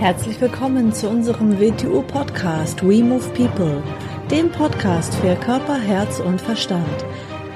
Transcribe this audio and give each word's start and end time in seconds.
Herzlich 0.00 0.40
willkommen 0.40 0.94
zu 0.94 1.10
unserem 1.10 1.60
WTU-Podcast 1.60 2.82
We 2.82 3.04
Move 3.04 3.28
People, 3.34 3.82
dem 4.30 4.50
Podcast 4.50 5.14
für 5.16 5.36
Körper, 5.36 5.78
Herz 5.78 6.20
und 6.20 6.40
Verstand. 6.40 7.04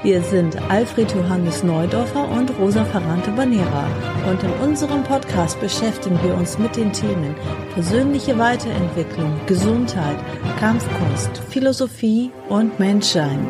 Wir 0.03 0.21
sind 0.21 0.55
Alfred 0.69 1.11
Johannes 1.11 1.63
Neudorfer 1.63 2.29
und 2.29 2.55
Rosa 2.59 2.85
Ferrante 2.85 3.31
Banera 3.31 3.87
und 4.29 4.43
in 4.43 4.51
unserem 4.63 5.03
Podcast 5.03 5.59
beschäftigen 5.59 6.19
wir 6.21 6.35
uns 6.35 6.59
mit 6.59 6.75
den 6.75 6.93
Themen 6.93 7.33
persönliche 7.73 8.37
Weiterentwicklung, 8.37 9.39
Gesundheit, 9.47 10.19
Kampfkunst, 10.59 11.39
Philosophie 11.49 12.29
und 12.47 12.77
Menschsein. 12.77 13.47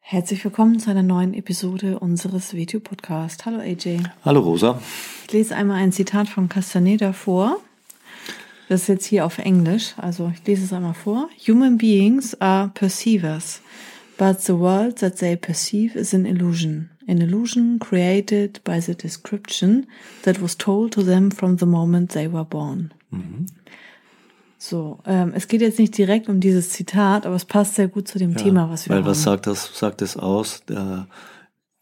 Herzlich 0.00 0.42
willkommen 0.42 0.78
zu 0.78 0.90
einer 0.90 1.02
neuen 1.02 1.34
Episode 1.34 1.98
unseres 1.98 2.54
Video-Podcasts. 2.54 3.44
Hallo 3.44 3.58
AJ. 3.58 3.98
Hallo 4.24 4.40
Rosa. 4.40 4.80
Ich 5.26 5.32
lese 5.32 5.56
einmal 5.56 5.78
ein 5.78 5.90
Zitat 5.90 6.28
von 6.28 6.48
Castaneda 6.48 7.12
vor. 7.12 7.58
Das 8.68 8.82
ist 8.82 8.86
jetzt 8.86 9.06
hier 9.06 9.26
auf 9.26 9.38
Englisch, 9.38 9.94
also 9.96 10.30
ich 10.32 10.46
lese 10.46 10.62
es 10.62 10.72
einmal 10.72 10.94
vor. 10.94 11.28
Human 11.48 11.78
beings 11.78 12.40
are 12.40 12.70
perceivers, 12.72 13.60
but 14.18 14.40
the 14.40 14.52
world 14.52 15.00
that 15.00 15.16
they 15.16 15.34
perceive 15.34 15.98
is 15.98 16.14
an 16.14 16.26
illusion. 16.26 16.90
An 17.08 17.20
illusion 17.20 17.80
created 17.80 18.62
by 18.62 18.80
the 18.80 18.94
description 18.94 19.88
that 20.22 20.40
was 20.40 20.56
told 20.56 20.92
to 20.92 21.02
them 21.02 21.32
from 21.32 21.58
the 21.58 21.66
moment 21.66 22.12
they 22.12 22.32
were 22.32 22.44
born. 22.44 22.92
Mhm. 23.10 23.46
So, 24.58 25.00
ähm, 25.06 25.32
es 25.34 25.48
geht 25.48 25.60
jetzt 25.60 25.80
nicht 25.80 25.98
direkt 25.98 26.28
um 26.28 26.38
dieses 26.38 26.70
Zitat, 26.70 27.26
aber 27.26 27.34
es 27.34 27.44
passt 27.44 27.74
sehr 27.74 27.88
gut 27.88 28.06
zu 28.06 28.20
dem 28.20 28.30
ja, 28.30 28.36
Thema, 28.36 28.70
was 28.70 28.86
wir 28.86 28.90
weil 28.90 28.98
haben. 28.98 29.06
Weil 29.06 29.10
was 29.10 29.24
sagt 29.24 29.48
das, 29.48 29.76
sagt 29.76 30.02
es 30.02 30.16
aus? 30.16 30.62
Der, 30.68 31.08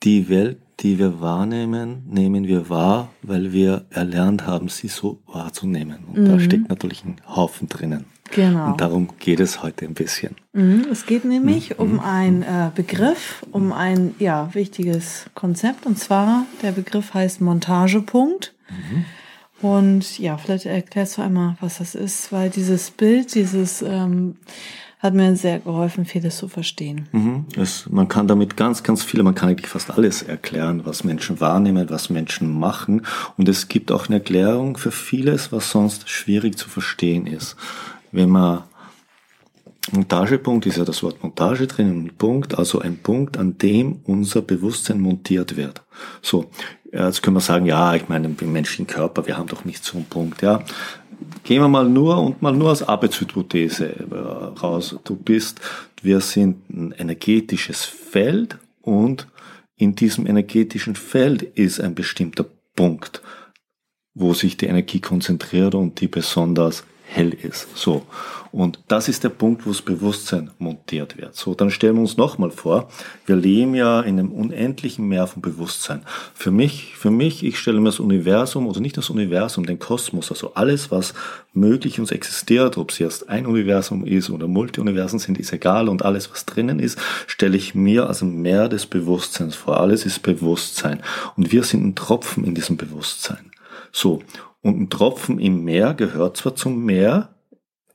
die 0.04 0.28
Welt, 0.28 0.58
die 0.80 0.98
wir 0.98 1.20
wahrnehmen, 1.20 2.02
nehmen 2.08 2.46
wir 2.46 2.68
wahr, 2.68 3.10
weil 3.22 3.52
wir 3.52 3.84
erlernt 3.90 4.46
haben, 4.46 4.68
sie 4.68 4.88
so 4.88 5.20
wahrzunehmen. 5.26 5.98
Und 6.12 6.22
mhm. 6.22 6.24
da 6.26 6.40
steckt 6.40 6.68
natürlich 6.68 7.04
ein 7.04 7.16
Haufen 7.26 7.68
drinnen. 7.68 8.06
Genau. 8.32 8.72
Und 8.72 8.80
darum 8.80 9.08
geht 9.18 9.38
es 9.38 9.62
heute 9.62 9.84
ein 9.84 9.94
bisschen. 9.94 10.34
Mhm. 10.52 10.86
Es 10.90 11.06
geht 11.06 11.24
nämlich 11.24 11.70
mhm. 11.70 11.76
um 11.78 12.00
einen 12.00 12.42
äh, 12.42 12.70
Begriff, 12.74 13.44
um 13.52 13.72
ein 13.72 14.14
ja, 14.18 14.52
wichtiges 14.54 15.26
Konzept. 15.34 15.86
Und 15.86 15.98
zwar, 15.98 16.46
der 16.62 16.72
Begriff 16.72 17.14
heißt 17.14 17.40
Montagepunkt. 17.40 18.54
Mhm. 18.70 19.04
Und 19.66 20.18
ja, 20.18 20.36
vielleicht 20.36 20.66
erklärst 20.66 21.16
du 21.16 21.22
einmal, 21.22 21.56
was 21.60 21.78
das 21.78 21.94
ist, 21.94 22.32
weil 22.32 22.50
dieses 22.50 22.90
Bild, 22.90 23.34
dieses 23.34 23.82
ähm, 23.82 24.36
hat 25.04 25.12
mir 25.12 25.36
sehr 25.36 25.58
geholfen, 25.58 26.06
vieles 26.06 26.38
zu 26.38 26.48
verstehen. 26.48 27.08
Mhm. 27.12 27.44
Es, 27.56 27.86
man 27.90 28.08
kann 28.08 28.26
damit 28.26 28.56
ganz, 28.56 28.82
ganz 28.82 29.04
viel, 29.04 29.22
man 29.22 29.34
kann 29.34 29.50
eigentlich 29.50 29.68
fast 29.68 29.90
alles 29.90 30.22
erklären, 30.22 30.86
was 30.86 31.04
Menschen 31.04 31.40
wahrnehmen, 31.40 31.90
was 31.90 32.08
Menschen 32.08 32.58
machen. 32.58 33.02
Und 33.36 33.46
es 33.46 33.68
gibt 33.68 33.92
auch 33.92 34.06
eine 34.06 34.16
Erklärung 34.16 34.78
für 34.78 34.90
vieles, 34.90 35.52
was 35.52 35.70
sonst 35.70 36.08
schwierig 36.08 36.56
zu 36.56 36.70
verstehen 36.70 37.26
ist. 37.26 37.54
Wenn 38.12 38.30
man 38.30 38.62
Montagepunkt 39.92 40.64
ist 40.64 40.78
ja 40.78 40.84
das 40.84 41.02
Wort 41.02 41.22
Montage 41.22 41.66
drin, 41.66 42.04
ein 42.04 42.16
Punkt, 42.16 42.58
also 42.58 42.78
ein 42.78 42.96
Punkt, 42.96 43.36
an 43.36 43.58
dem 43.58 44.00
unser 44.04 44.40
Bewusstsein 44.40 44.98
montiert 44.98 45.58
wird. 45.58 45.82
So, 46.22 46.50
jetzt 46.90 47.22
können 47.22 47.36
wir 47.36 47.42
sagen, 47.42 47.66
ja, 47.66 47.94
ich 47.94 48.08
meine, 48.08 48.34
im 48.40 48.52
menschlichen 48.52 48.86
Körper, 48.86 49.26
wir 49.26 49.36
haben 49.36 49.48
doch 49.48 49.66
nicht 49.66 49.84
so 49.84 49.98
einen 49.98 50.06
Punkt, 50.06 50.40
ja. 50.40 50.64
Gehen 51.44 51.60
wir 51.60 51.68
mal 51.68 51.88
nur 51.88 52.16
und 52.18 52.40
mal 52.40 52.54
nur 52.54 52.70
als 52.70 52.82
Arbeitshypothese 52.82 53.86
äh, 53.86 54.14
raus. 54.60 54.96
Du 55.04 55.14
bist, 55.14 55.60
wir 56.02 56.20
sind 56.20 56.70
ein 56.70 56.92
energetisches 56.92 57.84
Feld 57.84 58.56
und 58.80 59.28
in 59.76 59.94
diesem 59.94 60.26
energetischen 60.26 60.96
Feld 60.96 61.42
ist 61.42 61.80
ein 61.80 61.94
bestimmter 61.94 62.46
Punkt, 62.74 63.20
wo 64.14 64.32
sich 64.32 64.56
die 64.56 64.66
Energie 64.66 65.00
konzentriert 65.00 65.74
und 65.74 66.00
die 66.00 66.08
besonders 66.08 66.84
hell 67.14 67.32
ist. 67.32 67.76
So. 67.76 68.02
Und 68.50 68.78
das 68.86 69.08
ist 69.08 69.24
der 69.24 69.30
Punkt, 69.30 69.66
wo 69.66 69.70
das 69.70 69.82
Bewusstsein 69.82 70.50
montiert 70.58 71.16
wird. 71.16 71.34
So, 71.34 71.54
dann 71.54 71.70
stellen 71.70 71.96
wir 71.96 72.02
uns 72.02 72.16
nochmal 72.16 72.52
vor, 72.52 72.88
wir 73.26 73.34
leben 73.34 73.74
ja 73.74 74.00
in 74.00 74.18
einem 74.18 74.30
unendlichen 74.30 75.08
Meer 75.08 75.26
von 75.26 75.42
Bewusstsein. 75.42 76.02
Für 76.34 76.52
mich, 76.52 76.94
für 76.96 77.10
mich, 77.10 77.44
ich 77.44 77.58
stelle 77.58 77.80
mir 77.80 77.88
das 77.88 77.98
Universum, 77.98 78.68
oder 78.68 78.78
nicht 78.78 78.96
das 78.96 79.10
Universum, 79.10 79.66
den 79.66 79.80
Kosmos, 79.80 80.30
also 80.30 80.54
alles, 80.54 80.92
was 80.92 81.14
möglich 81.52 81.98
uns 81.98 82.12
existiert, 82.12 82.78
ob 82.78 82.92
es 82.92 83.00
jetzt 83.00 83.28
ein 83.28 83.46
Universum 83.46 84.04
ist 84.04 84.30
oder 84.30 84.46
Multiuniversen 84.46 85.18
sind, 85.18 85.38
ist 85.38 85.52
egal. 85.52 85.88
Und 85.88 86.04
alles, 86.04 86.30
was 86.30 86.46
drinnen 86.46 86.78
ist, 86.78 86.96
stelle 87.26 87.56
ich 87.56 87.74
mir 87.74 88.06
als 88.06 88.22
ein 88.22 88.40
Meer 88.40 88.68
des 88.68 88.86
Bewusstseins 88.86 89.56
vor. 89.56 89.80
Alles 89.80 90.06
ist 90.06 90.22
Bewusstsein. 90.22 91.02
Und 91.36 91.50
wir 91.50 91.64
sind 91.64 91.84
ein 91.84 91.94
Tropfen 91.96 92.44
in 92.44 92.54
diesem 92.54 92.76
Bewusstsein. 92.76 93.50
So. 93.94 94.22
Und 94.60 94.80
ein 94.80 94.90
Tropfen 94.90 95.38
im 95.38 95.62
Meer 95.64 95.94
gehört 95.94 96.36
zwar 96.36 96.56
zum 96.56 96.84
Meer, 96.84 97.34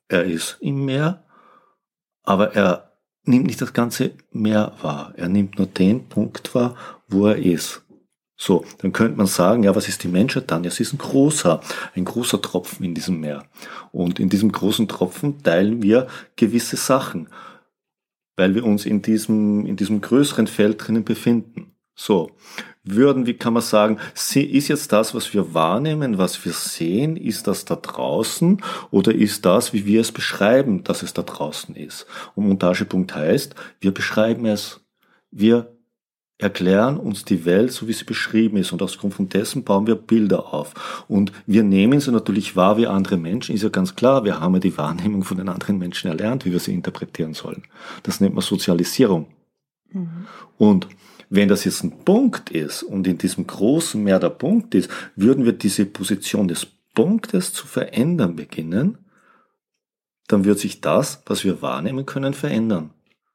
er 0.07 0.23
ist 0.23 0.57
im 0.61 0.85
Meer, 0.85 1.25
aber 2.23 2.55
er 2.55 2.93
nimmt 3.25 3.47
nicht 3.47 3.61
das 3.61 3.73
ganze 3.73 4.11
Meer 4.31 4.73
wahr. 4.81 5.13
Er 5.17 5.27
nimmt 5.27 5.57
nur 5.57 5.67
den 5.67 6.07
Punkt 6.07 6.55
wahr, 6.55 6.75
wo 7.09 7.27
er 7.27 7.37
ist. 7.37 7.83
So, 8.37 8.63
dann 8.77 8.93
könnte 8.93 9.17
man 9.17 9.27
sagen, 9.27 9.63
ja, 9.63 9.75
was 9.75 9.89
ist 9.89 10.03
die 10.03 10.07
Menschheit 10.07 10.49
dann? 10.49 10.63
Ja, 10.63 10.71
sie 10.71 10.83
ist 10.83 10.93
ein 10.93 10.99
großer, 10.99 11.59
ein 11.95 12.05
großer 12.05 12.41
Tropfen 12.41 12.85
in 12.85 12.95
diesem 12.95 13.19
Meer. 13.19 13.43
Und 13.91 14.19
in 14.19 14.29
diesem 14.29 14.53
großen 14.53 14.87
Tropfen 14.87 15.43
teilen 15.43 15.81
wir 15.81 16.07
gewisse 16.37 16.77
Sachen, 16.77 17.27
weil 18.37 18.55
wir 18.55 18.63
uns 18.63 18.85
in 18.85 19.01
diesem, 19.01 19.65
in 19.65 19.75
diesem 19.75 19.99
größeren 19.99 20.47
Feld 20.47 20.87
drinnen 20.87 21.03
befinden. 21.03 21.75
So, 21.93 22.31
würden, 22.83 23.25
wie 23.25 23.33
kann 23.33 23.53
man 23.53 23.61
sagen, 23.61 23.97
ist 24.13 24.67
jetzt 24.67 24.91
das, 24.91 25.13
was 25.13 25.33
wir 25.33 25.53
wahrnehmen, 25.53 26.17
was 26.17 26.43
wir 26.45 26.53
sehen, 26.53 27.17
ist 27.17 27.47
das 27.47 27.65
da 27.65 27.75
draußen 27.75 28.61
oder 28.89 29.13
ist 29.13 29.45
das, 29.45 29.73
wie 29.73 29.85
wir 29.85 30.01
es 30.01 30.11
beschreiben, 30.11 30.83
dass 30.83 31.03
es 31.03 31.13
da 31.13 31.21
draußen 31.21 31.75
ist? 31.75 32.05
Und 32.35 32.47
Montagepunkt 32.47 33.15
heißt, 33.15 33.55
wir 33.79 33.93
beschreiben 33.93 34.45
es, 34.45 34.81
wir 35.31 35.75
erklären 36.39 36.97
uns 36.97 37.25
die 37.25 37.43
Welt, 37.43 37.71
so 37.73 37.87
wie 37.87 37.93
sie 37.93 38.05
beschrieben 38.05 38.57
ist. 38.57 38.71
Und 38.71 38.81
aus 38.81 38.97
Grund 38.97 39.13
von 39.13 39.27
dessen 39.27 39.63
bauen 39.65 39.85
wir 39.85 39.95
Bilder 39.95 40.53
auf. 40.53 41.05
Und 41.07 41.33
wir 41.45 41.63
nehmen 41.63 41.99
sie 41.99 42.11
natürlich 42.11 42.55
wahr 42.55 42.77
wie 42.77 42.87
andere 42.87 43.17
Menschen, 43.17 43.53
ist 43.53 43.61
ja 43.61 43.69
ganz 43.69 43.95
klar. 43.95 44.23
Wir 44.23 44.39
haben 44.39 44.53
ja 44.53 44.59
die 44.61 44.77
Wahrnehmung 44.77 45.23
von 45.23 45.37
den 45.37 45.49
anderen 45.49 45.77
Menschen 45.77 46.09
erlernt, 46.09 46.45
wie 46.45 46.51
wir 46.53 46.59
sie 46.59 46.73
interpretieren 46.73 47.33
sollen. 47.33 47.63
Das 48.03 48.21
nennt 48.21 48.35
man 48.35 48.41
Sozialisierung. 48.41 49.27
Mhm. 49.91 50.27
Und 50.57 50.87
wenn 51.29 51.47
das 51.47 51.63
jetzt 51.63 51.83
ein 51.83 52.03
Punkt 52.03 52.49
ist 52.49 52.83
und 52.83 53.07
in 53.07 53.17
diesem 53.17 53.45
großen 53.45 54.03
Meer 54.03 54.19
der 54.19 54.29
Punkt 54.29 54.73
ist, 54.75 54.89
würden 55.15 55.45
wir 55.45 55.53
diese 55.53 55.85
Position 55.85 56.47
des 56.47 56.67
Punktes 56.95 57.53
zu 57.53 57.67
verändern 57.67 58.35
beginnen, 58.35 58.97
dann 60.27 60.43
wird 60.43 60.59
sich 60.59 60.81
das, 60.81 61.21
was 61.25 61.43
wir 61.43 61.61
wahrnehmen 61.61 62.05
können, 62.05 62.33
verändern. 62.33 62.91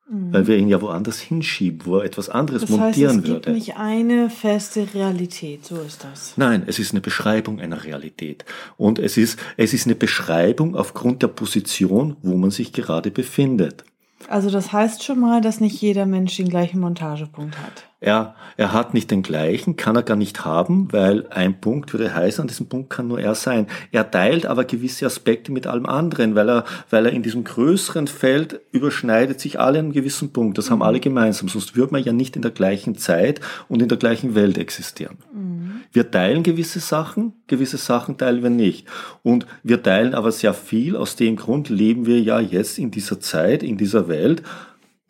Mhm. 0.09 0.33
Weil 0.33 0.47
wir 0.47 0.57
ihn 0.59 0.69
ja 0.69 0.83
woanders 0.83 1.19
hinschieben, 1.19 1.87
wo 1.87 1.99
er 1.99 2.05
etwas 2.05 2.29
anderes 2.29 2.63
das 2.63 2.71
montieren 2.71 3.17
heißt, 3.17 3.25
es 3.25 3.31
würde. 3.31 3.39
Es 3.39 3.45
gibt 3.45 3.69
nicht 3.69 3.77
eine 3.77 4.29
feste 4.29 4.87
Realität, 4.93 5.65
so 5.65 5.81
ist 5.81 6.05
das. 6.05 6.35
Nein, 6.37 6.65
es 6.67 6.79
ist 6.79 6.93
eine 6.93 7.01
Beschreibung 7.01 7.61
einer 7.61 7.85
Realität. 7.85 8.45
Und 8.77 8.99
es 8.99 9.17
ist, 9.17 9.39
es 9.57 9.73
ist 9.73 9.87
eine 9.87 9.95
Beschreibung 9.95 10.77
aufgrund 10.77 11.23
der 11.23 11.29
Position, 11.29 12.17
wo 12.23 12.37
man 12.37 12.51
sich 12.51 12.73
gerade 12.73 13.11
befindet. 13.11 13.85
Also 14.29 14.51
das 14.51 14.73
heißt 14.73 15.03
schon 15.03 15.21
mal, 15.21 15.41
dass 15.41 15.61
nicht 15.61 15.81
jeder 15.81 16.07
Mensch 16.07 16.37
den 16.37 16.49
gleichen 16.49 16.81
Montagepunkt 16.81 17.59
hat. 17.59 17.85
Er, 18.05 18.35
er 18.59 18.75
hat 18.75 18.93
nicht 18.93 19.11
den 19.11 19.23
gleichen, 19.23 19.77
kann 19.77 19.97
er 19.97 20.03
gar 20.03 20.15
nicht 20.15 20.45
haben, 20.45 20.93
weil 20.93 21.27
ein 21.31 21.59
Punkt 21.59 21.95
würde 21.95 22.15
heißen, 22.15 22.43
an 22.43 22.49
diesem 22.49 22.67
Punkt 22.67 22.91
kann 22.91 23.09
nur 23.09 23.19
er 23.19 23.35
sein. 23.35 23.67
Er 23.93 24.11
teilt 24.11 24.45
aber 24.45 24.65
gewisse 24.65 25.07
Aspekte 25.07 25.51
mit 25.51 25.67
allem 25.67 25.87
anderen, 25.87 26.35
weil 26.35 26.51
er, 26.51 26.65
weil 26.91 27.07
er 27.07 27.13
in 27.13 27.23
diesem 27.23 27.45
größeren 27.45 28.07
Feld 28.07 28.61
überschneidet 28.73 29.41
sich 29.41 29.59
alle 29.59 29.79
an 29.79 29.87
einem 29.87 29.95
gewissen 29.95 30.35
Punkt. 30.35 30.59
Das 30.59 30.69
mhm. 30.69 30.73
haben 30.73 30.83
alle 30.83 31.01
gemeinsam, 31.01 31.49
sonst 31.49 31.77
würde 31.77 31.95
man 31.95 32.05
ja 32.05 32.13
nicht 32.13 32.37
in 32.37 32.43
der 32.43 32.51
gleichen 32.51 32.95
Zeit 32.99 33.41
und 33.71 33.81
in 33.81 33.89
der 33.89 33.97
gleichen 33.97 34.35
Welt 34.35 34.59
existieren. 34.59 35.17
Mhm. 35.33 35.81
Wir 35.91 36.11
teilen 36.11 36.43
gewisse 36.43 36.81
Sachen, 36.81 37.33
gewisse 37.47 37.79
Sachen 37.79 38.19
teilen 38.19 38.43
wir 38.43 38.51
nicht. 38.51 38.87
Und 39.23 39.47
wir 39.63 39.83
teilen 39.83 40.15
aber 40.15 40.31
sehr 40.31 40.53
viel, 40.53 40.95
aus 40.95 41.17
dem 41.17 41.37
Grund 41.37 41.71
leben 41.71 42.05
wir 42.05 42.21
ja 42.21 42.39
jetzt 42.39 42.79
in 42.79 42.91
dieser 42.91 43.19
Zeit, 43.19 43.63
in 43.63 43.79
dieser 43.79 44.09
Welt, 44.09 44.43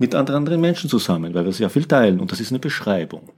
mit 0.04 0.14
anderen 0.14 0.60
Menschen 0.60 0.90
zusammen, 0.90 1.32
weil 1.32 1.46
wir 1.46 1.52
sehr 1.52 1.70
viel 1.70 1.86
teilen 1.86 2.20
und 2.20 2.30
das 2.30 2.38
ist 2.38 2.52
eine 2.52 2.58
Beschreibung, 2.58 3.30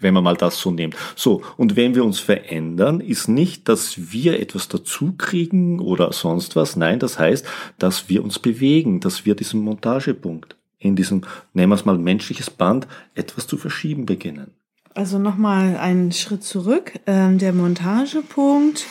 wenn 0.00 0.14
man 0.14 0.24
mal 0.24 0.36
das 0.36 0.58
so 0.58 0.72
nimmt. 0.72 0.96
So, 1.14 1.42
und 1.56 1.76
wenn 1.76 1.94
wir 1.94 2.04
uns 2.04 2.18
verändern, 2.18 3.00
ist 3.00 3.28
nicht, 3.28 3.68
dass 3.68 4.12
wir 4.12 4.40
etwas 4.40 4.66
dazukriegen 4.66 5.78
oder 5.78 6.12
sonst 6.12 6.56
was, 6.56 6.74
nein, 6.74 6.98
das 6.98 7.20
heißt, 7.20 7.46
dass 7.78 8.08
wir 8.08 8.24
uns 8.24 8.40
bewegen, 8.40 8.98
dass 8.98 9.26
wir 9.26 9.36
diesen 9.36 9.60
Montagepunkt 9.60 10.56
in 10.80 10.96
diesem, 10.96 11.22
nehmen 11.52 11.70
wir 11.70 11.76
es 11.76 11.84
mal, 11.84 11.96
menschliches 11.96 12.50
Band 12.50 12.88
etwas 13.14 13.46
zu 13.46 13.56
verschieben 13.56 14.04
beginnen. 14.04 14.50
Also 14.94 15.20
nochmal 15.20 15.76
einen 15.76 16.10
Schritt 16.10 16.42
zurück. 16.42 16.94
Ähm, 17.06 17.38
der 17.38 17.52
Montagepunkt 17.52 18.86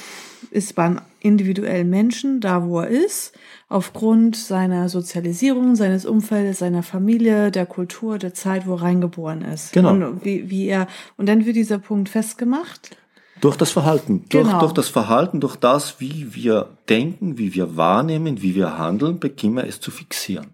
ist 0.51 0.75
beim 0.75 1.01
individuellen 1.27 1.89
Menschen 1.89 2.39
da, 2.41 2.65
wo 2.65 2.79
er 2.79 2.87
ist 2.87 3.37
aufgrund 3.69 4.35
seiner 4.35 4.89
Sozialisierung, 4.89 5.75
seines 5.75 6.05
Umfeldes, 6.05 6.59
seiner 6.59 6.83
Familie, 6.83 7.51
der 7.51 7.65
Kultur, 7.65 8.17
der 8.17 8.33
Zeit, 8.33 8.65
wo 8.65 8.75
er 8.75 8.81
reingeboren 8.83 9.41
ist. 9.41 9.73
Genau. 9.73 9.91
Und 9.91 10.25
wie, 10.25 10.49
wie 10.49 10.67
er, 10.67 10.87
und 11.17 11.27
dann 11.27 11.45
wird 11.45 11.55
dieser 11.55 11.79
Punkt 11.79 12.09
festgemacht. 12.09 12.97
Durch 13.41 13.57
das 13.57 13.71
Verhalten. 13.71 14.25
Durch, 14.29 14.45
Genau. 14.45 14.59
durch 14.59 14.73
das 14.73 14.89
Verhalten, 14.89 15.39
durch 15.39 15.57
das, 15.57 15.99
wie 15.99 16.33
wir 16.33 16.69
denken, 16.89 17.37
wie 17.37 17.53
wir 17.53 17.77
wahrnehmen, 17.77 18.41
wie 18.41 18.55
wir 18.55 18.77
handeln, 18.79 19.19
beginnen 19.19 19.57
wir 19.57 19.67
es 19.67 19.79
zu 19.79 19.91
fixieren. 19.91 20.47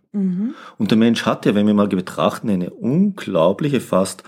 Und 0.78 0.92
der 0.92 0.98
Mensch 0.98 1.26
hat 1.26 1.46
ja, 1.46 1.56
wenn 1.56 1.66
wir 1.66 1.74
mal 1.74 1.88
betrachten, 1.88 2.50
eine 2.50 2.70
unglaubliche, 2.72 3.80
fast 3.80 4.24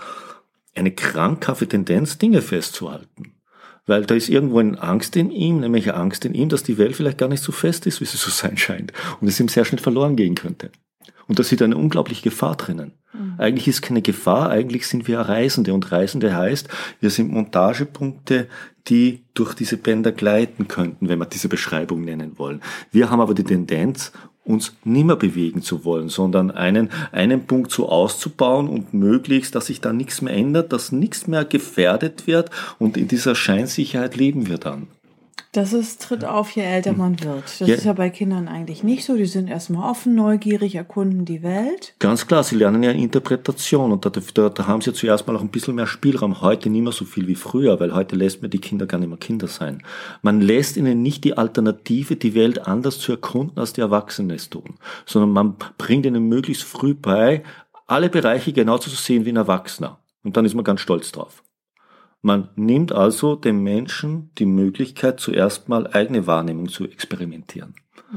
eine 0.74 0.90
krankhafte 0.90 1.68
Tendenz, 1.68 2.18
Dinge 2.18 2.42
festzuhalten. 2.42 3.35
Weil 3.86 4.04
da 4.04 4.14
ist 4.14 4.28
irgendwo 4.28 4.58
eine 4.58 4.82
Angst 4.82 5.16
in 5.16 5.30
ihm, 5.30 5.60
nämlich 5.60 5.88
eine 5.88 5.98
Angst 5.98 6.24
in 6.24 6.34
ihm, 6.34 6.48
dass 6.48 6.64
die 6.64 6.76
Welt 6.76 6.96
vielleicht 6.96 7.18
gar 7.18 7.28
nicht 7.28 7.42
so 7.42 7.52
fest 7.52 7.86
ist, 7.86 8.00
wie 8.00 8.04
sie 8.04 8.16
so 8.16 8.30
sein 8.30 8.56
scheint. 8.56 8.92
Und 9.20 9.28
es 9.28 9.40
ihm 9.40 9.48
sehr 9.48 9.64
schnell 9.64 9.80
verloren 9.80 10.16
gehen 10.16 10.34
könnte. 10.34 10.70
Und 11.28 11.38
da 11.38 11.42
sieht 11.42 11.62
eine 11.62 11.76
unglaubliche 11.76 12.22
Gefahr 12.22 12.56
drinnen. 12.56 12.92
Eigentlich 13.38 13.68
ist 13.68 13.82
keine 13.82 14.02
Gefahr, 14.02 14.50
eigentlich 14.50 14.86
sind 14.86 15.08
wir 15.08 15.20
Reisende. 15.20 15.72
Und 15.72 15.90
Reisende 15.90 16.34
heißt, 16.36 16.68
wir 17.00 17.10
sind 17.10 17.32
Montagepunkte, 17.32 18.48
die 18.88 19.24
durch 19.34 19.54
diese 19.54 19.76
Bänder 19.76 20.12
gleiten 20.12 20.68
könnten, 20.68 21.08
wenn 21.08 21.18
wir 21.18 21.26
diese 21.26 21.48
Beschreibung 21.48 22.04
nennen 22.04 22.38
wollen. 22.38 22.62
Wir 22.92 23.10
haben 23.10 23.20
aber 23.20 23.34
die 23.34 23.44
Tendenz, 23.44 24.12
uns 24.46 24.74
nimmer 24.84 25.16
bewegen 25.16 25.60
zu 25.60 25.84
wollen, 25.84 26.08
sondern 26.08 26.50
einen, 26.50 26.90
einen 27.12 27.46
Punkt 27.46 27.72
so 27.72 27.88
auszubauen 27.88 28.68
und 28.68 28.94
möglichst, 28.94 29.54
dass 29.54 29.66
sich 29.66 29.80
da 29.80 29.92
nichts 29.92 30.22
mehr 30.22 30.34
ändert, 30.34 30.72
dass 30.72 30.92
nichts 30.92 31.26
mehr 31.26 31.44
gefährdet 31.44 32.26
wird 32.26 32.50
und 32.78 32.96
in 32.96 33.08
dieser 33.08 33.34
Scheinsicherheit 33.34 34.16
leben 34.16 34.48
wir 34.48 34.58
dann. 34.58 34.86
Das 35.56 35.72
ist, 35.72 36.02
tritt 36.02 36.22
auf, 36.24 36.50
je 36.50 36.62
älter 36.62 36.92
man 36.92 37.18
wird. 37.22 37.44
Das 37.44 37.60
Ja. 37.60 37.74
ist 37.74 37.84
ja 37.84 37.94
bei 37.94 38.10
Kindern 38.10 38.46
eigentlich 38.46 38.82
nicht 38.82 39.04
so. 39.06 39.16
Die 39.16 39.24
sind 39.24 39.48
erstmal 39.48 39.90
offen, 39.90 40.14
neugierig, 40.14 40.74
erkunden 40.74 41.24
die 41.24 41.42
Welt. 41.42 41.94
Ganz 41.98 42.26
klar, 42.26 42.44
sie 42.44 42.56
lernen 42.56 42.82
ja 42.82 42.90
Interpretation 42.90 43.90
und 43.90 44.04
da, 44.04 44.10
da, 44.10 44.48
da 44.50 44.66
haben 44.66 44.82
sie 44.82 44.92
zuerst 44.92 45.26
mal 45.26 45.34
auch 45.34 45.40
ein 45.40 45.48
bisschen 45.48 45.74
mehr 45.74 45.86
Spielraum. 45.86 46.42
Heute 46.42 46.68
nicht 46.68 46.82
mehr 46.82 46.92
so 46.92 47.06
viel 47.06 47.26
wie 47.26 47.34
früher, 47.34 47.80
weil 47.80 47.94
heute 47.94 48.16
lässt 48.16 48.42
man 48.42 48.50
die 48.50 48.58
Kinder 48.58 48.84
gar 48.84 48.98
nicht 48.98 49.08
mehr 49.08 49.16
Kinder 49.16 49.46
sein. 49.48 49.82
Man 50.20 50.42
lässt 50.42 50.76
ihnen 50.76 51.00
nicht 51.00 51.24
die 51.24 51.38
Alternative, 51.38 52.16
die 52.16 52.34
Welt 52.34 52.66
anders 52.66 52.98
zu 52.98 53.12
erkunden, 53.12 53.58
als 53.58 53.72
die 53.72 53.80
Erwachsenen 53.80 54.36
es 54.36 54.50
tun, 54.50 54.74
sondern 55.06 55.30
man 55.30 55.56
bringt 55.78 56.04
ihnen 56.04 56.28
möglichst 56.28 56.64
früh 56.64 56.92
bei, 56.92 57.42
alle 57.86 58.10
Bereiche 58.10 58.52
genauso 58.52 58.90
zu 58.90 58.96
sehen 58.96 59.24
wie 59.24 59.30
ein 59.30 59.36
Erwachsener. 59.36 60.00
Und 60.22 60.36
dann 60.36 60.44
ist 60.44 60.54
man 60.54 60.64
ganz 60.64 60.80
stolz 60.82 61.12
drauf. 61.12 61.42
Man 62.22 62.48
nimmt 62.56 62.92
also 62.92 63.36
dem 63.36 63.62
Menschen 63.62 64.30
die 64.38 64.46
Möglichkeit, 64.46 65.20
zuerst 65.20 65.68
mal 65.68 65.86
eigene 65.92 66.26
Wahrnehmung 66.26 66.68
zu 66.68 66.84
experimentieren, 66.84 67.74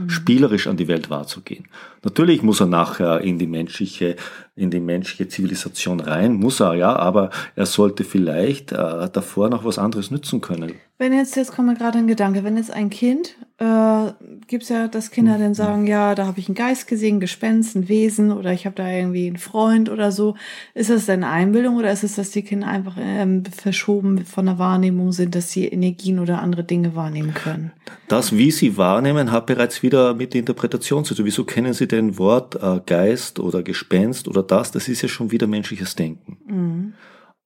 spielerisch 0.07 0.68
an 0.68 0.78
die 0.78 0.88
Welt 0.88 1.10
wahrzugehen. 1.10 1.68
Natürlich 2.04 2.42
muss 2.42 2.60
er 2.60 2.68
nachher 2.68 3.22
in 3.22 3.38
die 3.38 3.48
menschliche, 3.48 4.16
in 4.56 4.72
die 4.72 4.80
menschliche 4.80 5.28
Zivilisation 5.28 6.00
rein, 6.00 6.34
muss 6.34 6.60
er 6.60 6.74
ja, 6.74 6.96
aber 6.96 7.30
er 7.56 7.66
sollte 7.66 8.04
vielleicht 8.04 8.72
äh, 8.72 9.10
davor 9.12 9.50
noch 9.50 9.63
was 9.63 9.78
anderes 9.78 10.12
nützen 10.12 10.42
können. 10.42 10.74
Wenn 10.98 11.13
jetzt, 11.13 11.36
jetzt 11.36 11.54
kommt 11.54 11.68
mir 11.68 11.75
gerade 11.75 11.98
ein 11.98 12.07
Gedanke, 12.07 12.44
wenn 12.44 12.57
jetzt 12.57 12.72
ein 12.72 12.90
Kind, 12.90 13.36
äh, 13.59 14.13
gibt's 14.47 14.69
ja, 14.69 14.88
dass 14.88 15.11
Kinder 15.11 15.38
dann 15.38 15.53
sagen, 15.53 15.85
ja, 15.85 16.15
da 16.15 16.25
habe 16.25 16.39
ich 16.39 16.47
einen 16.47 16.56
Geist 16.56 16.88
gesehen, 16.88 17.19
Gespenst, 17.19 17.75
ein 17.75 17.89
Wesen 17.89 18.31
oder 18.31 18.53
ich 18.53 18.65
habe 18.65 18.75
da 18.75 18.89
irgendwie 18.89 19.27
einen 19.27 19.38
Freund 19.38 19.89
oder 19.89 20.13
so. 20.13 20.35
Ist 20.73 20.89
das 20.89 21.07
denn 21.07 21.25
Einbildung 21.25 21.75
oder 21.75 21.91
ist 21.91 22.03
es, 22.03 22.15
dass 22.15 22.31
die 22.31 22.41
Kinder 22.41 22.67
einfach 22.67 22.95
ähm, 22.97 23.44
verschoben 23.45 24.25
von 24.25 24.45
der 24.45 24.59
Wahrnehmung 24.59 25.11
sind, 25.11 25.35
dass 25.35 25.51
sie 25.51 25.67
Energien 25.67 26.19
oder 26.19 26.41
andere 26.41 26.63
Dinge 26.63 26.95
wahrnehmen 26.95 27.33
können? 27.33 27.71
Das, 28.07 28.35
wie 28.35 28.51
Sie 28.51 28.77
wahrnehmen, 28.77 29.31
hat 29.31 29.45
bereits 29.45 29.83
wieder 29.83 30.13
mit 30.13 30.33
der 30.33 30.39
Interpretation 30.39 31.03
zu 31.03 31.13
tun. 31.13 31.25
Wieso 31.25 31.44
kennen 31.44 31.73
Sie 31.73 31.88
den 31.88 32.17
Wort 32.17 32.55
äh, 32.55 32.79
Geist 32.85 33.39
oder 33.39 33.62
Gespenst 33.62 34.27
oder 34.27 34.41
das? 34.41 34.71
Das 34.71 34.88
ist 34.88 35.01
ja 35.01 35.09
schon 35.09 35.31
wieder 35.31 35.47
menschliches 35.47 35.95
Denken. 35.95 36.38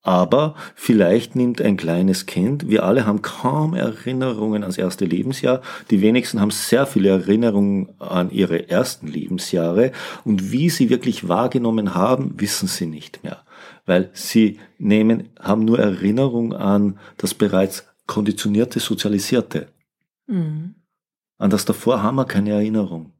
Aber 0.05 0.55
vielleicht 0.75 1.37
nimmt 1.37 1.61
ein 1.61 1.77
kleines 1.77 2.25
Kind, 2.25 2.67
wir 2.67 2.83
alle 2.83 3.05
haben 3.05 3.21
kaum 3.21 3.73
Erinnerungen 3.73 4.63
ans 4.63 4.77
erste 4.77 5.05
Lebensjahr, 5.05 5.61
die 5.89 6.01
wenigsten 6.01 6.41
haben 6.41 6.51
sehr 6.51 6.85
viele 6.85 7.07
Erinnerungen 7.07 7.87
an 7.99 8.29
ihre 8.29 8.69
ersten 8.69 9.07
Lebensjahre 9.07 9.93
und 10.25 10.51
wie 10.51 10.69
sie 10.69 10.89
wirklich 10.89 11.29
wahrgenommen 11.29 11.95
haben, 11.95 12.33
wissen 12.35 12.67
sie 12.67 12.85
nicht 12.85 13.23
mehr, 13.23 13.43
weil 13.85 14.09
sie 14.11 14.59
nehmen, 14.77 15.29
haben 15.39 15.63
nur 15.63 15.79
Erinnerung 15.79 16.53
an 16.53 16.99
das 17.15 17.33
bereits 17.33 17.87
konditionierte, 18.05 18.81
sozialisierte. 18.81 19.69
Mhm. 20.27 20.75
An 21.37 21.49
das 21.49 21.63
davor 21.63 22.03
haben 22.03 22.15
wir 22.15 22.25
keine 22.25 22.51
Erinnerung. 22.51 23.13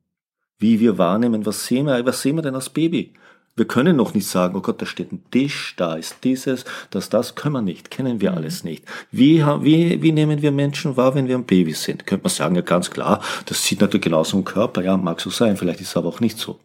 Wie 0.58 0.82
wir 0.82 0.98
wahrnehmen, 0.98 1.46
was 1.46 1.66
sehen 1.66 1.86
wir, 1.86 2.06
was 2.06 2.22
sehen 2.22 2.36
wir 2.36 2.42
denn 2.42 2.56
als 2.56 2.70
Baby? 2.70 3.14
Wir 3.56 3.66
können 3.66 3.98
noch 3.98 4.16
nicht 4.16 4.28
sagen, 4.28 4.56
oh 4.56 4.62
Gott, 4.62 4.82
da 4.82 4.88
steht 4.88 5.12
ein 5.12 5.24
Tisch, 5.30 5.76
da 5.78 5.96
ist 5.96 6.24
dieses, 6.24 6.66
das, 6.90 7.10
das, 7.10 7.36
können 7.36 7.54
wir 7.54 7.62
nicht, 7.62 7.92
kennen 7.92 8.20
wir 8.20 8.34
alles 8.34 8.64
nicht. 8.64 8.84
Wie, 9.12 9.46
wie, 9.62 10.02
wie 10.02 10.12
nehmen 10.12 10.42
wir 10.42 10.52
Menschen 10.52 10.98
wahr, 10.98 11.14
wenn 11.14 11.28
wir 11.28 11.38
ein 11.38 11.46
Baby 11.46 11.74
sind? 11.74 12.08
Könnte 12.08 12.24
man 12.24 12.32
sagen, 12.32 12.56
ja 12.56 12.62
ganz 12.62 12.90
klar, 12.90 13.22
das 13.46 13.64
sieht 13.64 13.82
natürlich 13.82 14.06
genauso 14.06 14.38
im 14.38 14.44
Körper, 14.44 14.82
ja, 14.82 14.98
mag 14.98 15.22
so 15.22 15.30
sein, 15.30 15.56
vielleicht 15.56 15.82
ist 15.82 15.90
es 15.90 15.98
aber 15.98 16.10
auch 16.10 16.20
nicht 16.20 16.40
so. 16.40 16.60